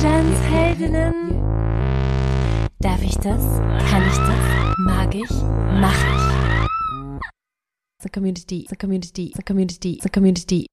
Jeans 0.00 0.42
Heldinnen. 0.50 1.14
Darf 2.78 3.02
ich 3.02 3.16
das? 3.16 3.60
Kann 3.90 4.02
ich 4.06 4.16
das? 4.16 4.76
Mag 4.78 5.14
ich? 5.14 5.30
Mach 5.80 5.92
ich? 5.92 6.39
The 8.00 8.08
community, 8.08 8.66
the 8.68 8.76
community, 8.76 9.32
the 9.36 9.42
community, 9.42 9.98
the 10.02 10.08
community. 10.08 10.66